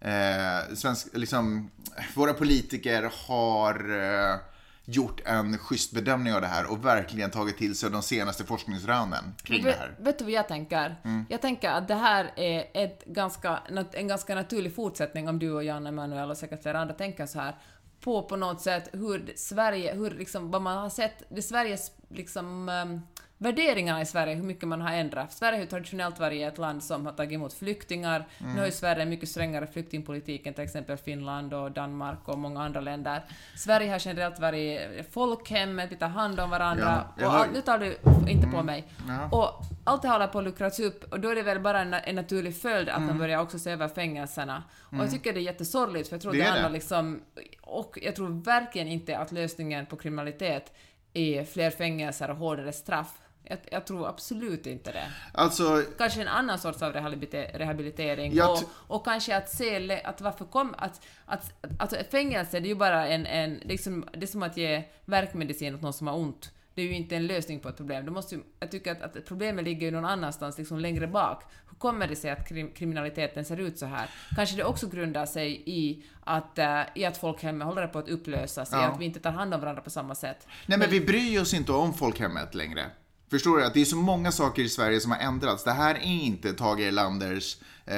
[0.00, 1.70] eh, svensk, liksom,
[2.14, 4.36] våra politiker har eh,
[4.84, 9.34] gjort en schysst bedömning av det här och verkligen tagit till sig de senaste forskningsrönen
[9.42, 9.96] kring det här.
[9.98, 10.96] Vet du vad jag tänker?
[11.04, 11.26] Mm.
[11.28, 13.58] Jag tänker att det här är ett ganska,
[13.92, 17.38] en ganska naturlig fortsättning om du och Jan Emanuel och säkert flera andra tänker så
[17.38, 17.56] här
[18.00, 22.68] på på något sätt hur Sverige, hur liksom, vad man har sett, det Sveriges liksom
[22.68, 23.00] um,
[23.42, 25.32] värderingarna i Sverige, hur mycket man har ändrat.
[25.32, 28.28] Sverige har ju traditionellt varit ett land som har tagit emot flyktingar.
[28.38, 28.52] Mm.
[28.52, 32.62] Nu har ju Sverige mycket strängare flyktingpolitik än till exempel Finland och Danmark och många
[32.62, 33.22] andra länder.
[33.56, 34.80] Sverige har generellt varit
[35.10, 37.04] folkhemmet, vi tar hand om varandra.
[37.18, 37.96] Ja, och all, nu tar du
[38.28, 38.66] inte på mm.
[38.66, 38.84] mig.
[39.08, 39.28] Ja.
[39.38, 41.94] Och allt det håller på att luckras upp och då är det väl bara en,
[41.94, 43.08] en naturlig följd att mm.
[43.08, 44.62] man börjar också se över fängelserna.
[44.80, 45.12] Och jag mm.
[45.12, 47.20] tycker det är jättesorgligt för jag tror det, det handlar liksom...
[47.60, 50.72] Och jag tror verkligen inte att lösningen på kriminalitet
[51.14, 53.18] är fler fängelser och hårdare straff.
[53.52, 55.08] Jag, jag, tror absolut inte det.
[55.32, 60.74] Alltså, kanske en annan sorts av rehabilitering och, och kanske att se att varför kom...
[60.78, 63.26] Att, att, alltså fängelse, det är ju bara en...
[63.26, 66.52] en liksom, det är som att ge verkmedicin åt någon som har ont.
[66.74, 68.12] Det är ju inte en lösning på ett problem.
[68.12, 71.42] Måste ju, jag tycker att, att problemet ligger ju någon annanstans, liksom längre bak.
[71.70, 74.10] Hur kommer det sig att krim, kriminaliteten ser ut så här?
[74.36, 78.68] Kanske det också grundar sig i att, uh, i att folkhemmet håller på att upplösas,
[78.72, 78.82] ja.
[78.82, 80.46] i att vi inte tar hand om varandra på samma sätt.
[80.46, 82.86] Nej, men, men vi bryr oss inte om folkhemmet längre.
[83.32, 83.64] Förstår du?
[83.64, 85.64] Att det är så många saker i Sverige som har ändrats.
[85.64, 87.56] Det här är inte Tage Erlanders
[87.86, 87.94] eh,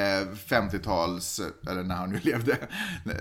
[0.49, 2.59] 50-tals, eller när han nu levde,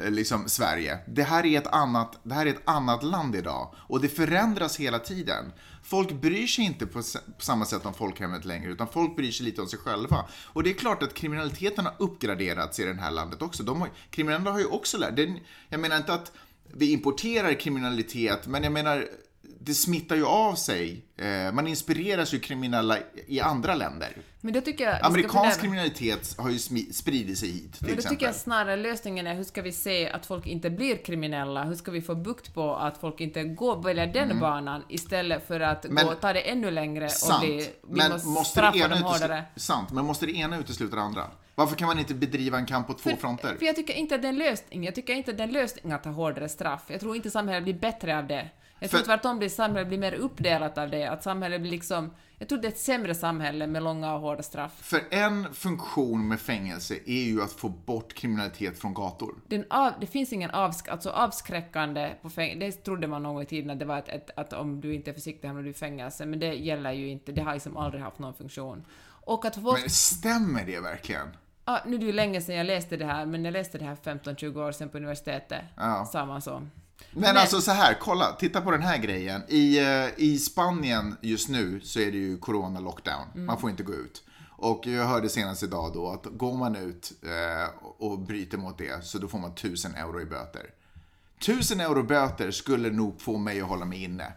[0.09, 0.99] liksom Sverige.
[1.07, 3.74] Det här, är ett annat, det här är ett annat land idag.
[3.78, 5.51] Och det förändras hela tiden.
[5.84, 7.01] Folk bryr sig inte på,
[7.38, 10.26] på samma sätt om folkhemmet längre, utan folk bryr sig lite om sig själva.
[10.45, 13.64] Och det är klart att kriminaliteten har uppgraderats i det här landet också.
[13.64, 15.16] De har, kriminella har ju också lärt.
[15.16, 15.34] Det,
[15.70, 16.32] jag menar inte att
[16.74, 19.07] vi importerar kriminalitet, men jag menar
[19.66, 21.05] det smittar ju av sig.
[21.18, 22.97] Eh, man inspireras ju kriminella
[23.28, 24.18] i andra länder.
[24.41, 25.05] Men då tycker jag...
[25.05, 26.59] Amerikansk kriminalitet har ju
[26.93, 28.09] spridit sig hit, till Men då exempel.
[28.16, 31.64] tycker jag snarare lösningen är hur ska vi se att folk inte blir kriminella?
[31.64, 35.59] Hur ska vi få bukt på att folk inte går, väljer den banan istället för
[35.59, 35.95] att Mm.
[35.95, 37.43] Men- gå, ta det ännu längre och Sant.
[37.43, 39.43] bli, vi Men måste måste det, straffa ena dem hårdare?
[39.55, 41.28] sant, men måste det ena utesluta det andra?
[41.55, 43.55] Varför kan man inte bedriva en kamp på två fronter?
[43.59, 44.84] För jag tycker inte att det är en lösning.
[44.84, 46.82] Jag tycker inte att det är en lösning att ha hårdare straff.
[46.88, 48.49] Jag tror inte samhället blir bättre av det.
[48.80, 51.06] Jag tror För- tvärtom blir samhället blir mer uppdelat av det.
[51.06, 52.14] Att samhället blir liksom...
[52.38, 54.72] Jag tror det är ett sämre samhälle med långa och hårda straff.
[54.82, 59.36] För en funktion med fängelse är ju att få bort kriminalitet från gator.
[59.70, 62.78] Av, det finns ingen avsk, alltså avskräckande på fängelse.
[62.78, 64.94] Det trodde man någon gång i tiden att det var ett, ett, att om du
[64.94, 66.26] inte är försiktig hamnar du i fängelse.
[66.26, 67.32] Men det gäller ju inte.
[67.32, 68.86] Det har liksom aldrig haft någon funktion.
[69.06, 69.80] Och att folk...
[69.82, 71.28] Men stämmer det verkligen?
[71.66, 73.86] Ja, nu är det ju länge sedan jag läste det här, men jag läste det
[73.86, 75.62] här 15-20 år sedan på universitetet.
[75.78, 76.06] Ja.
[76.12, 76.62] Sa man så.
[77.12, 79.41] Men, alltså så här, kolla, titta på den här grejen.
[79.48, 83.28] I, eh, I Spanien just nu så är det ju corona-lockdown.
[83.34, 83.46] Mm.
[83.46, 84.24] Man får inte gå ut.
[84.58, 89.06] Och jag hörde senast idag då att går man ut eh, och bryter mot det
[89.06, 90.70] så då får man 1000 euro i böter.
[91.38, 94.34] 1000 euro böter skulle nog få mig att hålla mig inne.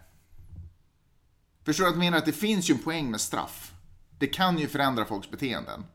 [1.65, 2.17] Förstår du att jag menar?
[2.17, 3.73] Att det finns ju en poäng med straff.
[4.19, 5.85] Det kan ju förändra folks beteenden.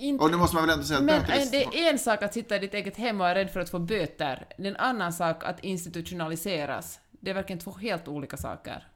[0.00, 1.98] Inte Och nu måste man väl ändå säga att Men böter eh, det är en
[1.98, 4.46] sak att sitta i ditt eget hem och vara rädd för att få böter.
[4.56, 7.00] Det är en annan sak att institutionaliseras.
[7.10, 8.86] Det är verkligen två helt olika saker.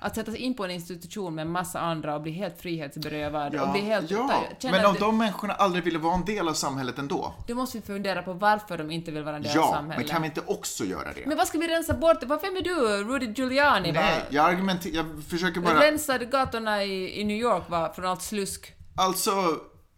[0.00, 3.54] Att sätta sig in på en institution med en massa andra och bli helt frihetsberövad
[3.54, 4.10] och bli helt...
[4.10, 4.44] ja.
[4.62, 7.34] men om du, de människorna aldrig ville vara en del av samhället ändå.
[7.46, 9.96] Då måste vi fundera på varför de inte vill vara en del av Ja, samhället.
[9.96, 11.26] men kan vi inte också göra det?
[11.26, 12.22] Men vad ska vi rensa bort?
[12.22, 13.04] Vem är du?
[13.04, 14.00] Rudy Giuliani va?
[14.00, 15.80] Nej, jag argumenterar, jag försöker bara...
[15.80, 17.92] Rensade gatorna i, i New York va?
[17.94, 18.74] Från allt slusk.
[18.96, 19.30] Alltså,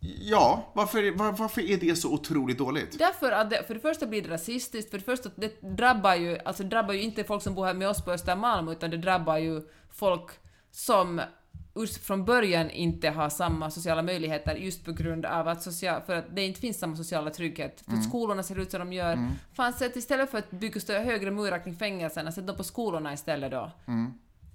[0.01, 2.99] ja, varför, var, varför är det så otroligt dåligt?
[2.99, 6.39] Därför att det, för det första blir det rasistiskt, för det första det drabbar ju,
[6.45, 9.39] alltså drabbar ju inte folk som bor här med oss på Östermalm, utan det drabbar
[9.39, 10.31] ju folk
[10.71, 11.21] som
[12.03, 16.37] från början inte har samma sociala möjligheter just på grund av att, social, för att
[16.37, 17.83] det inte finns samma sociala trygghet.
[17.87, 19.29] För att skolorna ser ut som de gör.
[19.53, 23.13] Fan, sätt istället för att bygga större, högre murar kring fängelserna, sätt dem på skolorna
[23.13, 23.71] istället då.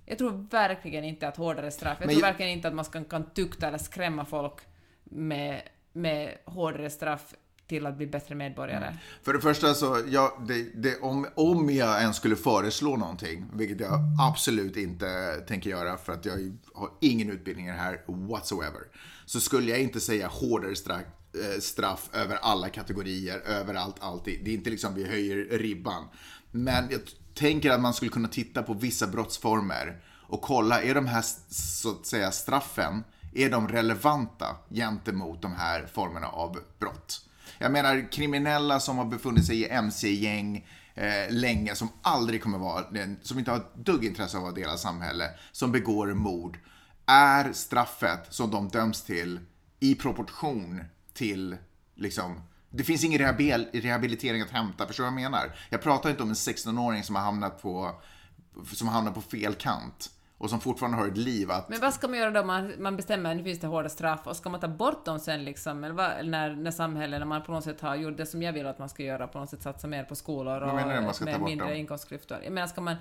[0.05, 3.03] Jag tror verkligen inte att hårdare straff, jag Men tror verkligen inte att man ska,
[3.03, 4.61] kan tukta eller skrämma folk
[5.05, 5.61] med,
[5.93, 7.33] med hårdare straff
[7.67, 8.85] till att bli bättre medborgare.
[8.85, 8.99] Mm.
[9.23, 13.79] För det första så, ja, det, det, om, om jag ens skulle föreslå någonting, vilket
[13.79, 16.33] jag absolut inte tänker göra för att jag
[16.73, 18.81] har ingen utbildning i det här whatsoever,
[19.25, 21.03] så skulle jag inte säga hårdare straff,
[21.33, 24.41] eh, straff över alla kategorier, överallt, alltid.
[24.43, 26.03] Det är inte liksom vi höjer ribban.
[26.51, 27.01] Men jag
[27.33, 31.91] tänker att man skulle kunna titta på vissa brottsformer och kolla, är de här så
[31.91, 33.03] att säga straffen,
[33.35, 37.21] är de relevanta gentemot de här formerna av brott?
[37.57, 42.85] Jag menar kriminella som har befunnit sig i MC-gäng eh, länge, som aldrig kommer vara,
[43.21, 46.59] som inte har ett dugg intresse av att dela samhälle, som begår mord.
[47.05, 49.39] Är straffet som de döms till
[49.79, 50.83] i proportion
[51.13, 51.57] till,
[51.95, 55.55] liksom, det finns ingen rehabil- rehabilitering att hämta, förstår du vad jag menar?
[55.69, 58.01] Jag pratar inte om en 16-åring som har hamnat på,
[58.73, 61.93] som har hamnat på fel kant och som fortfarande har ett liv att Men vad
[61.93, 62.43] ska man göra då?
[62.43, 65.19] Man, man bestämmer att nu finns det hårda straff och ska man ta bort dem
[65.19, 65.83] sen liksom?
[65.83, 68.53] Eller vad, när, när samhället, när man på något sätt har gjort det som jag
[68.53, 70.75] vill att man ska göra, på något sätt satsa mer på skolor och
[71.25, 72.37] med mindre inkomstklyftor.
[72.43, 72.95] Jag menar, ska man...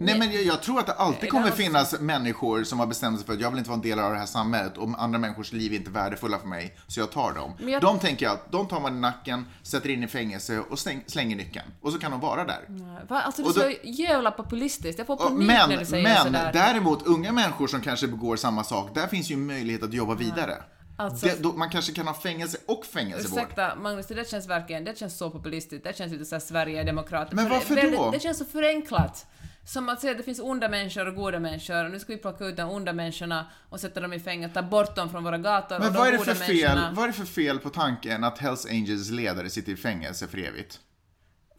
[0.00, 3.26] Nej, men jag, jag tror att det alltid kommer finnas människor som har bestämt sig
[3.26, 5.52] för att jag vill inte vara en del av det här samhället och andra människors
[5.52, 7.52] liv är inte värdefulla för mig, så jag tar dem.
[7.58, 10.58] Men jag- De tänker jag att de tar man i nacken, sätter in i fängelse
[10.70, 11.66] och släng, slänger nyckeln.
[11.80, 12.60] Och så kan de vara där.
[13.08, 13.20] Va?
[13.20, 14.98] Alltså det är Och då- så jävla populistiskt.
[14.98, 16.50] Jag får panik men när du säger men sådär.
[16.52, 20.54] däremot, unga människor som kanske begår samma sak, där finns ju möjlighet att jobba vidare.
[20.96, 23.38] Alltså- det, då, man kanske kan ha fängelse och fängelsevård.
[23.42, 25.84] Ursäkta Magnus, det där känns verkligen, det känns så populistiskt.
[25.84, 27.36] Det känns lite såhär Sverigedemokrater.
[27.36, 28.04] Men För varför det, då?
[28.10, 29.26] Det, det känns så förenklat.
[29.64, 32.18] Som att säga att det finns onda människor och goda människor och nu ska vi
[32.18, 35.38] plocka ut de onda människorna och sätta dem i fängelse, ta bort dem från våra
[35.38, 36.92] gator Men och vad de är, det för fel, människorna.
[36.94, 40.38] vad är det för fel på tanken att Hells Angels ledare sitter i fängelse för
[40.38, 40.80] evigt?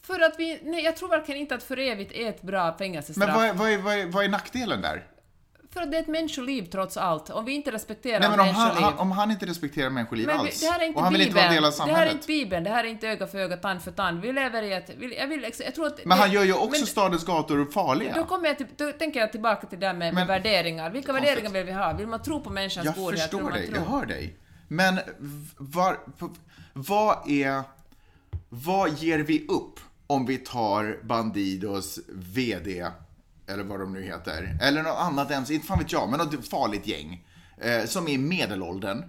[0.04, 3.28] För att vi, nej jag tror verkligen inte att för evigt är ett bra fängelsestraff.
[3.28, 5.08] Men vad är, vad, är, vad, är, vad är nackdelen där?
[5.74, 7.30] För att det är ett människoliv trots allt.
[7.30, 8.84] Om vi inte respekterar Nej, men om han, människoliv...
[8.86, 11.22] han, om han inte respekterar människoliv Men alls, det här är inte och han vill
[11.22, 11.46] inte Bibeln.
[11.48, 12.14] vara en del av Det här är samhället.
[12.14, 14.22] inte Bibeln, det här är inte öga för öga, tand för tand.
[14.22, 14.90] Vi lever i ett...
[14.98, 16.06] vi- Jag, vill, jag tror att...
[16.06, 18.14] Men det- han gör ju också men stadens gator farliga.
[18.16, 20.90] Då, kommer jag till, då tänker jag tillbaka till det där med, med värderingar.
[20.90, 21.30] Vilka Konstigt.
[21.30, 21.94] värderingar vill vi ha?
[21.94, 23.14] Vill man tro på människans Jag godhet?
[23.14, 24.36] Vill förstår dig, jag hör dig.
[24.68, 25.00] Men
[25.58, 25.98] var,
[26.74, 27.64] vad är...
[28.50, 32.86] Vad ger vi upp om vi tar Bandidos VD,
[33.48, 36.48] eller vad de nu heter, eller något annat ens, inte fan vet jag, men något
[36.50, 37.28] farligt gäng,
[37.58, 39.04] eh, som är i medelåldern.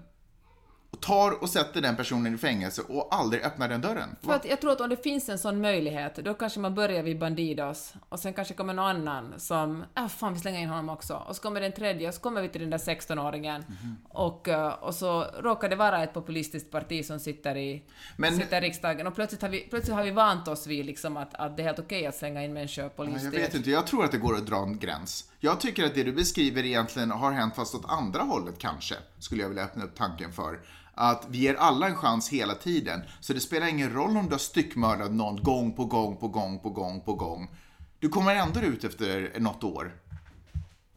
[1.03, 4.17] Tar och sätter den personen i fängelse och aldrig öppnar den dörren.
[4.23, 7.03] För att jag tror att om det finns en sån möjlighet, då kanske man börjar
[7.03, 10.89] vid Bandidos, och sen kanske kommer någon annan som, ah fan vi slänger in honom
[10.89, 13.97] också, och så kommer den tredje, och så kommer vi till den där 16-åringen, Mhm.
[14.09, 17.83] och, eh, och så råkar det vara ett populistiskt parti som sitter i,
[18.17, 21.17] Men- sitter i riksdagen, och plötsligt har vi, plötsligt har vi vant oss vid liksom
[21.17, 23.71] att, att det är helt okej att slänga in människor på Ja, Jag vet inte,
[23.71, 25.25] jag tror att det går att dra en gräns.
[25.45, 29.43] Jag tycker att det du beskriver egentligen har hänt fast åt andra hållet kanske, skulle
[29.43, 30.61] jag vilja öppna upp tanken för.
[30.95, 34.33] Att vi ger alla en chans hela tiden, så det spelar ingen roll om du
[34.33, 37.51] har styckmördat någon gång på gång på gång på gång på gång.
[37.99, 39.97] Du kommer ändå ut efter något år.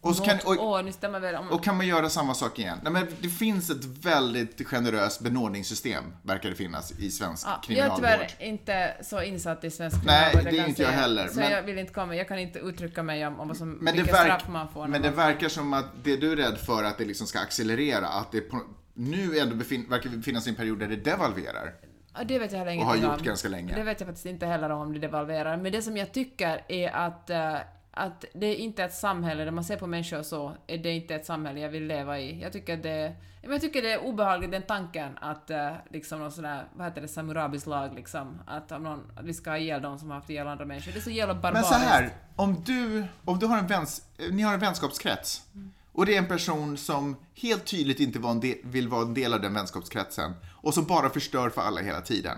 [0.06, 1.49] Och, kan, och, år, nu stämmer väl om...
[1.51, 2.78] och kan man göra samma sak igen?
[2.84, 7.58] Nej, men det finns ett väldigt generöst benådningssystem, verkar det finnas, i svensk Ja, jag
[7.58, 7.97] är kriminalvård.
[7.97, 11.51] tyvärr inte så insatt i svensk Nej, kriminalvård, det är inte jag heller, Så men-
[11.51, 14.12] jag vill inte komma, jag kan inte uttrycka mig om, om vad som, Men vilka
[14.12, 14.88] verk, straff man får.
[14.88, 17.39] men det man- verkar som att det du är rädd för att det liksom ska
[17.39, 18.62] accelerera, att det på,
[18.93, 21.74] nu ändå befin, verkar vi befinna sig i en period där det devalverar.
[22.18, 23.26] Ja, det vet jag heller Och ingenting har gjort om.
[23.26, 23.76] ganska länge.
[23.76, 25.58] Det vet jag faktiskt inte heller om det devalverar.
[25.58, 27.56] Men det som jag tycker är att, eh,
[27.98, 31.16] att det är inte ett samhälle, där man ser på människor så, är det inte
[31.16, 32.41] ett samhälle jag vill leva i.
[32.41, 36.32] Jag tycker det, men jag tycker det är obehagligt den tanken att eh, liksom någon
[36.32, 39.58] sån där, vad heter det, Samurabis lag liksom, att, om någon, att vi ska ha
[39.58, 40.91] ihjäl de som har haft ihjäl andra människor.
[40.91, 41.74] Det är så jävla Men barbariskt.
[41.74, 45.43] så här, om du, om du har en väns, ni har en vänskapskrets
[45.91, 49.14] och det är en person som helt tydligt inte var en del, vill vara en
[49.14, 52.38] del av den vänskapskretsen och som bara förstör för alla hela tiden.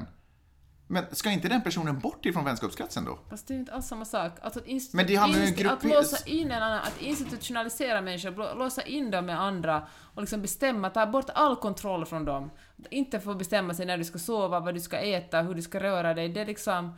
[0.88, 3.19] Men ska inte den personen bort ifrån vänskapskretsen då?
[3.29, 4.31] Fast det är inte alls samma sak.
[4.41, 8.55] Alltså att, Men det handlar ju grupp- att låsa in en annan, att institutionalisera människor,
[8.55, 12.51] låsa in dem med andra och liksom bestämma, ta bort all kontroll från dem.
[12.89, 15.79] Inte få bestämma sig när du ska sova, vad du ska äta, hur du ska
[15.79, 16.29] röra dig.
[16.29, 16.97] Det är liksom...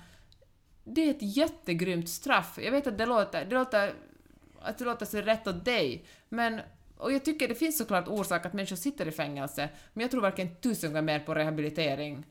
[0.83, 2.59] Det är ett jättegrymt straff.
[2.61, 3.93] Jag vet att det låter, det låter,
[4.61, 6.61] att det låter så rätt åt dig, men
[6.97, 10.21] och jag tycker det finns såklart orsak att människor sitter i fängelse, men jag tror
[10.21, 12.25] varken tusen gånger mer på rehabilitering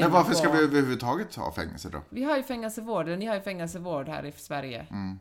[0.00, 2.02] Men varför ska vi överhuvudtaget ha fängelse då?
[2.08, 4.86] vi har ju fängelsevård, ni har ju fängelsevård här i Sverige.
[4.90, 5.18] Mm.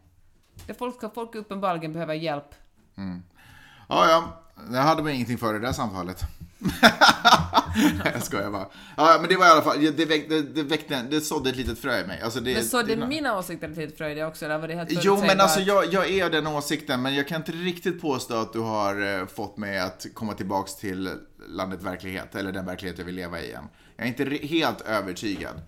[0.68, 2.56] Det folk, folk uppenbarligen behöver hjälp.
[3.90, 4.40] Ja, ja.
[4.72, 6.22] Jag hade väl ingenting för det där samtalet.
[8.14, 8.68] jag skojar bara.
[8.98, 11.80] Ja, men det var i alla fall, det väckte, det, väckte, det sådde ett litet
[11.80, 12.22] frö i mig.
[12.22, 15.18] Alltså det, Men så det mina åsikter lite fröjdiga också, eller var det helt Jo,
[15.22, 18.60] men alltså jag, jag är den åsikten, men jag kan inte riktigt påstå att du
[18.60, 21.10] har eh, fått mig att komma tillbaks till
[21.48, 23.68] landet verklighet, eller den verklighet jag vill leva i igen.
[24.06, 25.62] Jag är inte helt övertygad.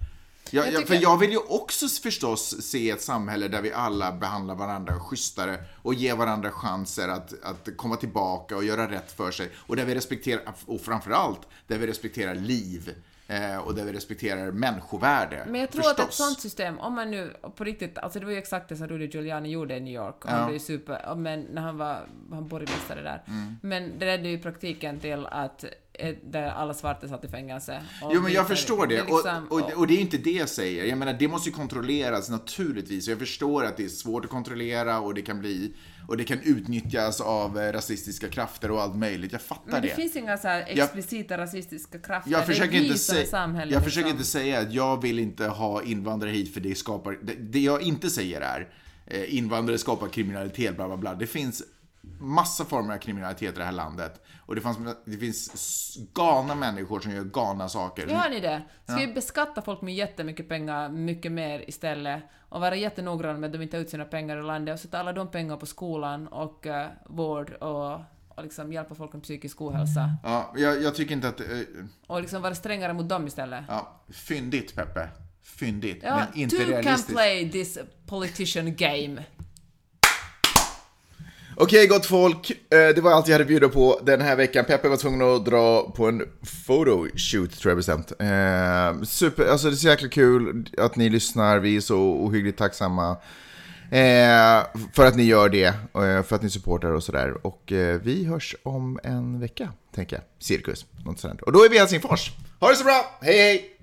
[0.52, 4.56] Jag, Jag för jag vill ju också förstås se ett samhälle där vi alla behandlar
[4.56, 9.50] varandra schysstare och ger varandra chanser att, att komma tillbaka och göra rätt för sig.
[9.56, 12.96] Och där vi respekterar, och framförallt, där vi respekterar liv.
[13.28, 15.44] Eh, och där vi respekterar människovärde.
[15.48, 16.28] Men jag tror att ett Förstås.
[16.28, 19.06] sånt system, om man nu på riktigt, alltså det var ju exakt det som Rudy
[19.08, 20.48] Giuliani gjorde i New York, och han Ja.
[20.50, 23.24] blev super, men när han var, han borgmästare där.
[23.28, 23.56] Mm.
[23.62, 25.66] Men det ledde ju i praktiken till att
[26.24, 27.84] där alla svarta satt i fängelse.
[28.02, 28.96] Och Jo, men jag förstår det.
[28.96, 30.86] liksom- och, och, och det är inte det jag säger.
[30.86, 33.08] Jag menar, det måste ju kontrolleras naturligtvis.
[33.08, 35.74] Jag förstår att det är svårt att kontrollera och det kan bli
[36.08, 39.32] och det kan utnyttjas av eh, rasistiska krafter och allt möjligt.
[39.32, 39.96] Jag fattar Men det, det.
[39.96, 42.32] finns inga så här explicita rasistiska krafter.
[42.32, 43.74] Jag det försöker, inte, säga, samhället.
[43.74, 44.18] jag försöker liksom.
[44.20, 47.18] inte säga att jag vill inte ha invandrare hit för det skapar...
[47.24, 48.70] Det, det jag inte säger är
[49.06, 51.16] eh, invandrare skapar kriminalitet, bla bla bla.
[51.16, 51.64] Det finns
[52.20, 54.22] massa former av kriminalitet i det här landet.
[54.40, 58.08] Och det, fanns, det finns galna människor som gör galna saker.
[58.16, 58.62] Har ni det?
[58.84, 63.54] Ska vi beskatta folk med jättemycket pengar mycket mer istället och vara jättenoggranna med att
[63.54, 66.28] de inte tar ut sina pengar ur landet och sätta alla de pengar på skolan
[66.28, 67.94] och eh, vård och,
[68.30, 70.10] och liksom hjälpa folk med psykisk ohälsa.
[70.24, 71.40] Ja, jag, jag tycker inte att...
[71.40, 71.48] eh,
[72.08, 73.64] Och liksom vara strängare mot dem istället.
[73.68, 75.10] Ja, fyndigt Peppe.
[75.44, 77.10] Fyndigt, Ja, men inte two can realistiskt.
[77.10, 77.78] play this
[78.08, 79.24] politician game.
[81.58, 84.66] Okej gott folk, eh, det var allt jag hade att bjuda på den här veckan.
[84.66, 86.24] Peppe var tvungen att dra på en
[86.68, 88.12] photoshoot tror jag bestämt.
[88.20, 92.58] Eh, super, alltså det är så jäkla kul att ni lyssnar, vi är så ohyggligt
[92.58, 93.18] tacksamma.
[93.92, 97.48] Eh, för att ni gör det, eh, för att ni supportar och sådär.
[97.48, 100.24] Och eh, vi hörs om en vecka, tänker jag.
[100.40, 101.42] Cirkus, något sånt.
[101.42, 102.32] Och då är vi i Helsingfors.
[102.60, 103.78] Ha det så bra, hej hej!